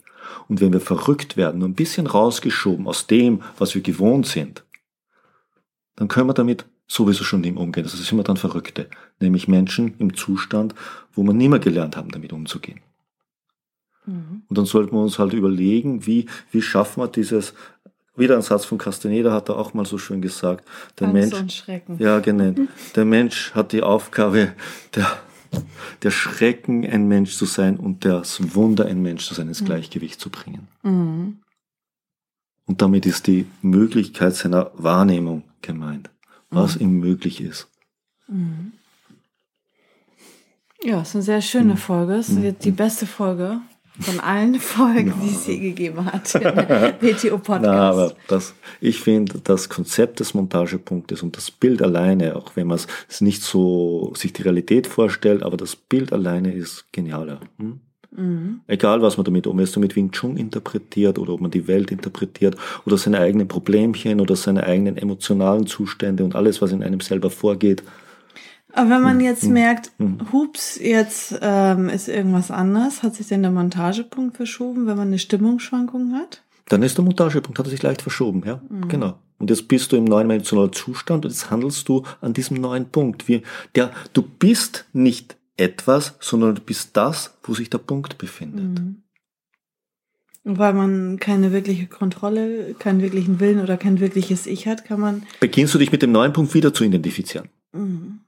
Und 0.48 0.60
wenn 0.60 0.72
wir 0.72 0.80
verrückt 0.80 1.36
werden, 1.36 1.60
nur 1.60 1.68
ein 1.68 1.74
bisschen 1.74 2.06
rausgeschoben 2.06 2.86
aus 2.86 3.06
dem, 3.06 3.42
was 3.58 3.74
wir 3.74 3.82
gewohnt 3.82 4.26
sind, 4.26 4.64
dann 5.96 6.08
können 6.08 6.28
wir 6.28 6.34
damit 6.34 6.66
sowieso 6.92 7.24
schon 7.24 7.40
mehr 7.40 7.56
umgehen. 7.56 7.84
Also 7.84 7.96
sind 7.96 8.18
wir 8.18 8.24
dann 8.24 8.36
Verrückte. 8.36 8.88
Nämlich 9.20 9.48
Menschen 9.48 9.94
im 9.98 10.14
Zustand, 10.14 10.74
wo 11.14 11.22
wir 11.22 11.32
nicht 11.32 11.48
mehr 11.48 11.58
gelernt 11.58 11.96
haben, 11.96 12.10
damit 12.10 12.32
umzugehen. 12.32 12.80
Mhm. 14.06 14.42
Und 14.48 14.58
dann 14.58 14.66
sollten 14.66 14.94
wir 14.94 15.02
uns 15.02 15.18
halt 15.18 15.32
überlegen, 15.32 16.06
wie, 16.06 16.26
wie 16.50 16.62
schaffen 16.62 17.02
wir 17.02 17.08
dieses, 17.08 17.54
wieder 18.16 18.36
ein 18.36 18.42
Satz 18.42 18.64
von 18.64 18.78
Castaneda 18.78 19.32
hat 19.32 19.48
er 19.48 19.56
auch 19.56 19.74
mal 19.74 19.86
so 19.86 19.96
schön 19.96 20.20
gesagt, 20.20 20.68
der 20.98 21.08
Angst 21.08 21.14
Mensch, 21.14 21.40
und 21.40 21.52
Schrecken. 21.52 21.98
ja, 21.98 22.20
genau. 22.20 22.54
Der 22.94 23.04
Mensch 23.04 23.54
hat 23.54 23.72
die 23.72 23.82
Aufgabe, 23.82 24.52
der, 24.94 25.06
der 26.02 26.10
Schrecken 26.10 26.84
ein 26.84 27.08
Mensch 27.08 27.36
zu 27.36 27.46
sein 27.46 27.78
und 27.78 28.04
das 28.04 28.54
Wunder 28.54 28.86
ein 28.86 29.00
Mensch 29.00 29.26
zu 29.26 29.34
sein, 29.34 29.48
ins 29.48 29.64
Gleichgewicht 29.64 30.20
zu 30.20 30.28
bringen. 30.28 30.68
Mhm. 30.82 31.38
Und 32.66 32.82
damit 32.82 33.06
ist 33.06 33.26
die 33.26 33.46
Möglichkeit 33.62 34.34
seiner 34.34 34.70
Wahrnehmung 34.74 35.42
gemeint, 35.62 36.10
was 36.52 36.76
ihm 36.76 37.00
möglich 37.00 37.40
ist. 37.40 37.68
Ja, 40.82 41.00
es 41.02 41.08
ist 41.10 41.14
eine 41.16 41.22
sehr 41.22 41.36
Mhm. 41.36 41.42
schöne 41.42 41.76
Folge. 41.76 42.14
Es 42.14 42.28
ist 42.28 42.38
jetzt 42.42 42.64
die 42.64 42.70
beste 42.70 43.06
Folge 43.06 43.60
von 44.00 44.20
allen 44.20 44.54
Folgen, 44.60 45.12
die 45.22 45.28
es 45.34 45.46
je 45.46 45.58
gegeben 45.58 46.04
hat. 46.06 46.32
WTO 47.00 47.38
Podcast. 47.38 47.62
Na, 47.62 47.90
aber 47.90 48.14
das, 48.28 48.54
ich 48.80 49.00
finde, 49.00 49.40
das 49.44 49.68
Konzept 49.68 50.20
des 50.20 50.34
Montagepunktes 50.34 51.22
und 51.22 51.36
das 51.36 51.50
Bild 51.50 51.82
alleine, 51.82 52.34
auch 52.36 52.56
wenn 52.56 52.66
man 52.68 52.78
es 53.08 53.20
nicht 53.20 53.42
so 53.42 54.12
sich 54.16 54.32
die 54.32 54.42
Realität 54.42 54.86
vorstellt, 54.86 55.42
aber 55.42 55.56
das 55.56 55.76
Bild 55.76 56.12
alleine 56.12 56.52
ist 56.52 56.86
genialer. 56.92 57.40
Hm? 57.58 57.80
Mhm. 58.14 58.60
Egal, 58.66 59.00
was 59.02 59.16
man 59.16 59.24
damit, 59.24 59.46
ob 59.46 59.54
man 59.54 59.64
es 59.64 59.72
damit 59.72 59.96
Wing 59.96 60.10
Chun 60.12 60.36
interpretiert 60.36 61.18
oder 61.18 61.32
ob 61.32 61.40
man 61.40 61.50
die 61.50 61.66
Welt 61.66 61.90
interpretiert 61.90 62.56
oder 62.84 62.98
seine 62.98 63.20
eigenen 63.20 63.48
Problemchen 63.48 64.20
oder 64.20 64.36
seine 64.36 64.64
eigenen 64.64 64.96
emotionalen 64.96 65.66
Zustände 65.66 66.22
und 66.24 66.34
alles, 66.34 66.60
was 66.60 66.72
in 66.72 66.82
einem 66.82 67.00
selber 67.00 67.30
vorgeht. 67.30 67.82
Aber 68.74 68.90
wenn 68.90 68.98
Mhm. 68.98 69.04
man 69.04 69.20
jetzt 69.20 69.48
merkt, 69.48 69.92
hups, 70.32 70.78
jetzt 70.80 71.38
ähm, 71.42 71.88
ist 71.88 72.08
irgendwas 72.08 72.50
anders, 72.50 73.02
hat 73.02 73.14
sich 73.14 73.28
denn 73.28 73.42
der 73.42 73.50
Montagepunkt 73.50 74.36
verschoben, 74.36 74.86
wenn 74.86 74.96
man 74.96 75.08
eine 75.08 75.18
Stimmungsschwankung 75.18 76.14
hat? 76.14 76.42
Dann 76.68 76.82
ist 76.82 76.96
der 76.96 77.04
Montagepunkt, 77.04 77.58
hat 77.58 77.66
er 77.66 77.70
sich 77.70 77.82
leicht 77.82 78.00
verschoben, 78.02 78.42
ja, 78.46 78.62
genau. 78.88 79.18
Und 79.38 79.50
jetzt 79.50 79.66
bist 79.68 79.90
du 79.92 79.96
im 79.96 80.04
neuen 80.04 80.28
dimensionalen 80.28 80.72
Zustand 80.72 81.24
und 81.24 81.32
jetzt 81.32 81.50
handelst 81.50 81.88
du 81.88 82.04
an 82.20 82.32
diesem 82.32 82.60
neuen 82.60 82.86
Punkt. 82.86 83.26
Wie 83.28 83.42
der, 83.74 83.90
du 84.12 84.22
bist 84.22 84.86
nicht 84.92 85.36
etwas, 85.56 86.16
sondern 86.20 86.54
du 86.54 86.62
bist 86.62 86.96
das, 86.96 87.36
wo 87.42 87.54
sich 87.54 87.70
der 87.70 87.78
Punkt 87.78 88.18
befindet. 88.18 88.80
Weil 90.44 90.72
man 90.74 91.18
keine 91.20 91.52
wirkliche 91.52 91.86
Kontrolle, 91.86 92.74
keinen 92.74 93.00
wirklichen 93.00 93.38
Willen 93.38 93.60
oder 93.60 93.76
kein 93.76 94.00
wirkliches 94.00 94.46
Ich 94.46 94.66
hat, 94.66 94.84
kann 94.84 94.98
man. 94.98 95.22
Beginnst 95.38 95.72
du 95.74 95.78
dich 95.78 95.92
mit 95.92 96.02
dem 96.02 96.10
neuen 96.10 96.32
Punkt 96.32 96.52
wieder 96.54 96.74
zu 96.74 96.82
identifizieren? 96.84 97.48
Mhm. 97.72 98.20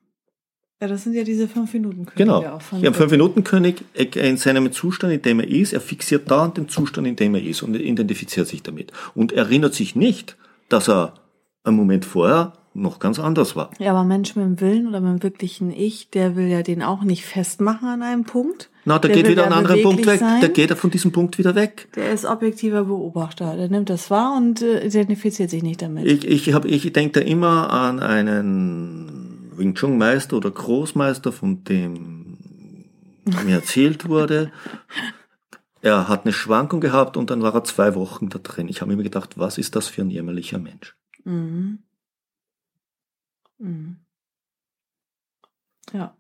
Ja, 0.80 0.88
das 0.88 1.04
sind 1.04 1.14
ja 1.14 1.24
diese 1.24 1.48
fünf 1.48 1.72
Minuten 1.72 2.04
Könige 2.04 2.24
Genau. 2.24 2.58
von 2.58 2.80
Ja, 2.82 2.90
ein 2.90 2.94
Fünf-Minuten-König 2.94 3.84
in 3.94 4.37
seinem 4.37 4.70
Zustand, 4.70 5.12
in 5.14 5.22
dem 5.22 5.40
er 5.40 5.48
ist, 5.48 5.72
er 5.72 5.80
fixiert 5.80 6.30
da 6.30 6.46
den 6.48 6.68
Zustand, 6.68 7.06
in 7.06 7.16
dem 7.16 7.34
er 7.34 7.42
ist 7.42 7.62
und 7.62 7.74
identifiziert 7.74 8.48
sich 8.48 8.62
damit. 8.62 8.92
Und 9.14 9.32
erinnert 9.32 9.74
sich 9.74 9.96
nicht, 9.96 10.37
dass 10.68 10.88
er 10.88 11.14
einen 11.62 11.76
Moment 11.76 12.04
vorher 12.04 12.52
noch 12.74 12.98
ganz 12.98 13.18
anders 13.18 13.54
war. 13.56 13.70
Ja, 13.78 13.92
aber 13.92 14.04
Mensch 14.04 14.34
mit 14.37 14.44
dem 14.44 14.60
Willen 14.60 14.88
oder 14.88 15.00
mit 15.00 15.12
dem 15.12 15.22
wirklichen 15.22 15.70
Ich, 15.70 16.10
der 16.10 16.37
will 16.37 16.48
ja 16.48 16.62
den 16.62 16.82
auch 16.82 17.02
nicht 17.02 17.24
festmachen 17.24 17.88
an 17.88 18.02
einem 18.02 18.24
Punkt. 18.24 18.70
Na, 18.84 18.98
da 18.98 19.08
Der 19.08 19.16
geht 19.16 19.28
wieder 19.28 19.42
ja 19.42 19.46
ein 19.48 19.52
anderer 19.54 19.76
Punkt 19.78 20.04
weg. 20.06 20.18
sein. 20.18 20.40
Da 20.40 20.48
geht 20.48 20.70
er 20.70 20.76
von 20.76 20.90
diesem 20.90 21.12
Punkt 21.12 21.38
wieder 21.38 21.54
weg. 21.54 21.88
Der 21.96 22.12
ist 22.12 22.24
objektiver 22.24 22.84
Beobachter. 22.84 23.56
Der 23.56 23.68
nimmt 23.68 23.88
das 23.90 24.10
wahr 24.10 24.37
und 24.37 24.60
äh, 24.60 24.84
identifiziert 24.84 25.50
sich 25.50 25.62
nicht 25.62 25.80
damit. 25.82 26.04
Ich, 26.04 26.26
ich, 26.26 26.52
hab, 26.52 26.64
ich 26.64 26.92
denke 26.92 27.20
da 27.20 27.26
immer 27.26 27.70
an 27.70 28.00
einen 28.00 29.50
Wing 29.56 29.74
Chun 29.74 29.96
Meister 29.96 30.37
oder 30.37 30.50
Großmeister, 30.50 31.32
von 31.32 31.64
dem 31.64 32.37
mir 33.46 33.54
erzählt 33.54 34.08
wurde. 34.08 34.50
Er 35.80 36.08
hat 36.08 36.24
eine 36.24 36.32
Schwankung 36.32 36.80
gehabt 36.80 37.16
und 37.16 37.30
dann 37.30 37.42
war 37.42 37.54
er 37.54 37.64
zwei 37.64 37.94
Wochen 37.94 38.28
da 38.30 38.38
drin. 38.38 38.68
Ich 38.68 38.80
habe 38.80 38.94
mir 38.96 39.02
gedacht, 39.02 39.38
was 39.38 39.58
ist 39.58 39.76
das 39.76 39.87
für 39.87 40.02
ein 40.02 40.10
jämmerlicher 40.10 40.58
Mensch? 40.58 40.96
Mhm. 41.24 41.78
Mhm. 43.59 44.05
Ja. 45.93 46.17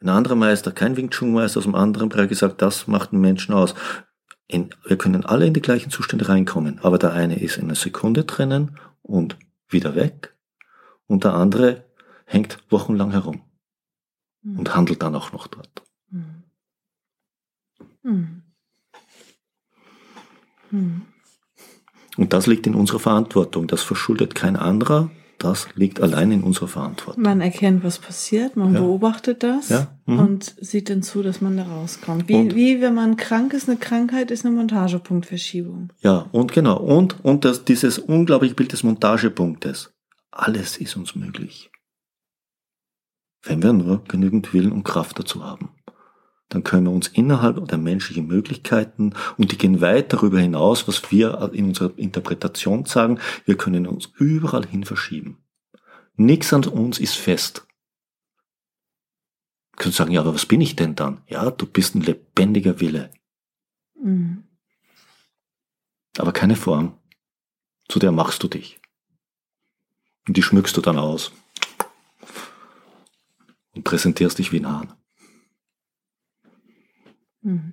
Ein 0.00 0.08
anderer 0.10 0.36
Meister, 0.36 0.70
kein 0.70 0.96
Wing 0.96 1.10
Chun 1.10 1.32
Meister 1.32 1.58
aus 1.58 1.66
einem 1.66 1.74
anderen 1.74 2.08
Bereich, 2.08 2.28
gesagt, 2.28 2.62
das 2.62 2.86
macht 2.86 3.12
einen 3.12 3.20
Menschen 3.20 3.52
aus. 3.54 3.74
In, 4.46 4.70
wir 4.84 4.96
können 4.96 5.26
alle 5.26 5.46
in 5.46 5.54
die 5.54 5.60
gleichen 5.60 5.90
Zustände 5.90 6.28
reinkommen, 6.28 6.78
aber 6.80 6.98
der 6.98 7.12
eine 7.12 7.40
ist 7.40 7.56
in 7.56 7.64
einer 7.64 7.74
Sekunde 7.74 8.24
drinnen 8.24 8.78
und 9.02 9.36
wieder 9.68 9.94
weg 9.94 10.36
und 11.06 11.24
der 11.24 11.34
andere 11.34 11.84
hängt 12.24 12.58
wochenlang 12.70 13.10
herum 13.10 13.42
Mhm. 14.42 14.58
und 14.60 14.74
handelt 14.74 15.02
dann 15.02 15.14
auch 15.14 15.32
noch 15.32 15.46
dort. 15.48 15.82
Mhm. 18.02 18.42
Mhm. 20.70 21.06
Und 22.18 22.32
das 22.34 22.46
liegt 22.46 22.66
in 22.66 22.74
unserer 22.74 22.98
Verantwortung. 22.98 23.66
Das 23.68 23.82
verschuldet 23.82 24.34
kein 24.34 24.56
anderer. 24.56 25.10
Das 25.38 25.68
liegt 25.76 26.00
allein 26.02 26.32
in 26.32 26.42
unserer 26.42 26.66
Verantwortung. 26.66 27.22
Man 27.22 27.40
erkennt, 27.40 27.84
was 27.84 28.00
passiert, 28.00 28.56
man 28.56 28.74
Ja. 28.74 28.80
beobachtet 28.80 29.44
das 29.44 29.68
Ja, 29.68 29.86
mhm. 30.04 30.18
und 30.18 30.54
sieht 30.60 30.90
dann 30.90 31.02
zu, 31.04 31.22
dass 31.22 31.40
man 31.40 31.56
da 31.56 31.62
rauskommt. 31.62 32.28
Wie, 32.28 32.34
Und- 32.34 32.56
wie 32.56 32.80
wenn 32.80 32.94
man 32.94 33.16
krank 33.16 33.54
ist, 33.54 33.68
eine 33.68 33.78
Krankheit 33.78 34.32
ist 34.32 34.44
eine 34.44 34.56
Montagepunktverschiebung. 34.56 35.92
Ja, 36.00 36.26
und 36.32 36.50
genau. 36.52 36.78
Und, 36.78 37.24
und 37.24 37.44
das, 37.44 37.64
dieses 37.64 38.00
unglaubliche 38.00 38.56
Bild 38.56 38.72
des 38.72 38.82
Montagepunktes. 38.82 39.92
Alles 40.32 40.76
ist 40.76 40.96
uns 40.96 41.14
möglich. 41.14 41.70
Wenn 43.44 43.62
wir 43.62 43.72
nur 43.72 44.02
genügend 44.08 44.52
Willen 44.52 44.72
und 44.72 44.82
Kraft 44.82 45.20
dazu 45.20 45.44
haben. 45.44 45.68
Dann 46.50 46.64
können 46.64 46.86
wir 46.86 46.92
uns 46.92 47.08
innerhalb 47.08 47.66
der 47.68 47.78
menschlichen 47.78 48.26
Möglichkeiten, 48.26 49.12
und 49.36 49.52
die 49.52 49.58
gehen 49.58 49.80
weit 49.80 50.12
darüber 50.12 50.40
hinaus, 50.40 50.88
was 50.88 51.10
wir 51.10 51.50
in 51.52 51.66
unserer 51.66 51.96
Interpretation 51.98 52.86
sagen, 52.86 53.20
wir 53.44 53.56
können 53.56 53.86
uns 53.86 54.06
überall 54.16 54.66
hin 54.66 54.84
verschieben. 54.84 55.38
Nichts 56.16 56.52
an 56.52 56.64
uns 56.64 56.98
ist 56.98 57.16
fest. 57.16 57.66
Du 59.72 59.84
kannst 59.84 59.98
sagen, 59.98 60.10
ja, 60.12 60.20
aber 60.22 60.34
was 60.34 60.46
bin 60.46 60.60
ich 60.60 60.74
denn 60.74 60.96
dann? 60.96 61.20
Ja, 61.28 61.50
du 61.50 61.66
bist 61.66 61.94
ein 61.94 62.00
lebendiger 62.00 62.80
Wille, 62.80 63.10
Mhm. 64.00 64.44
aber 66.16 66.32
keine 66.32 66.56
Form. 66.56 66.98
Zu 67.88 67.98
der 67.98 68.12
machst 68.12 68.42
du 68.42 68.48
dich. 68.48 68.80
Und 70.26 70.36
die 70.36 70.42
schmückst 70.42 70.76
du 70.76 70.80
dann 70.80 70.98
aus. 70.98 71.32
Und 73.74 73.84
präsentierst 73.84 74.38
dich 74.38 74.52
wie 74.52 74.60
ein 74.60 74.68
Hahn. 74.68 74.92
Mhm. 77.42 77.72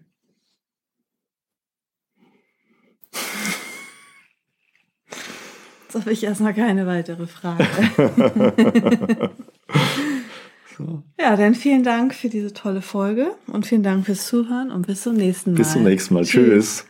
Jetzt 5.84 5.96
habe 5.96 6.12
ich 6.12 6.24
erstmal 6.24 6.54
keine 6.54 6.88
weitere 6.88 7.28
Frage. 7.28 7.66
So. 10.78 11.04
ja, 11.18 11.38
dann 11.38 11.56
vielen 11.56 11.84
Dank 11.84 12.14
für 12.14 12.28
diese 12.28 12.52
tolle 12.54 12.82
Folge 12.82 13.32
und 13.48 13.66
vielen 13.66 13.84
Dank 13.84 14.06
fürs 14.06 14.28
Zuhören 14.28 14.72
und 14.72 14.88
bis 14.88 15.04
zum 15.04 15.16
nächsten 15.16 15.52
Mal. 15.52 15.58
Bis 15.58 15.72
zum 15.72 15.84
nächsten 15.84 16.14
Mal. 16.14 16.26
Tschüss. 16.26 16.86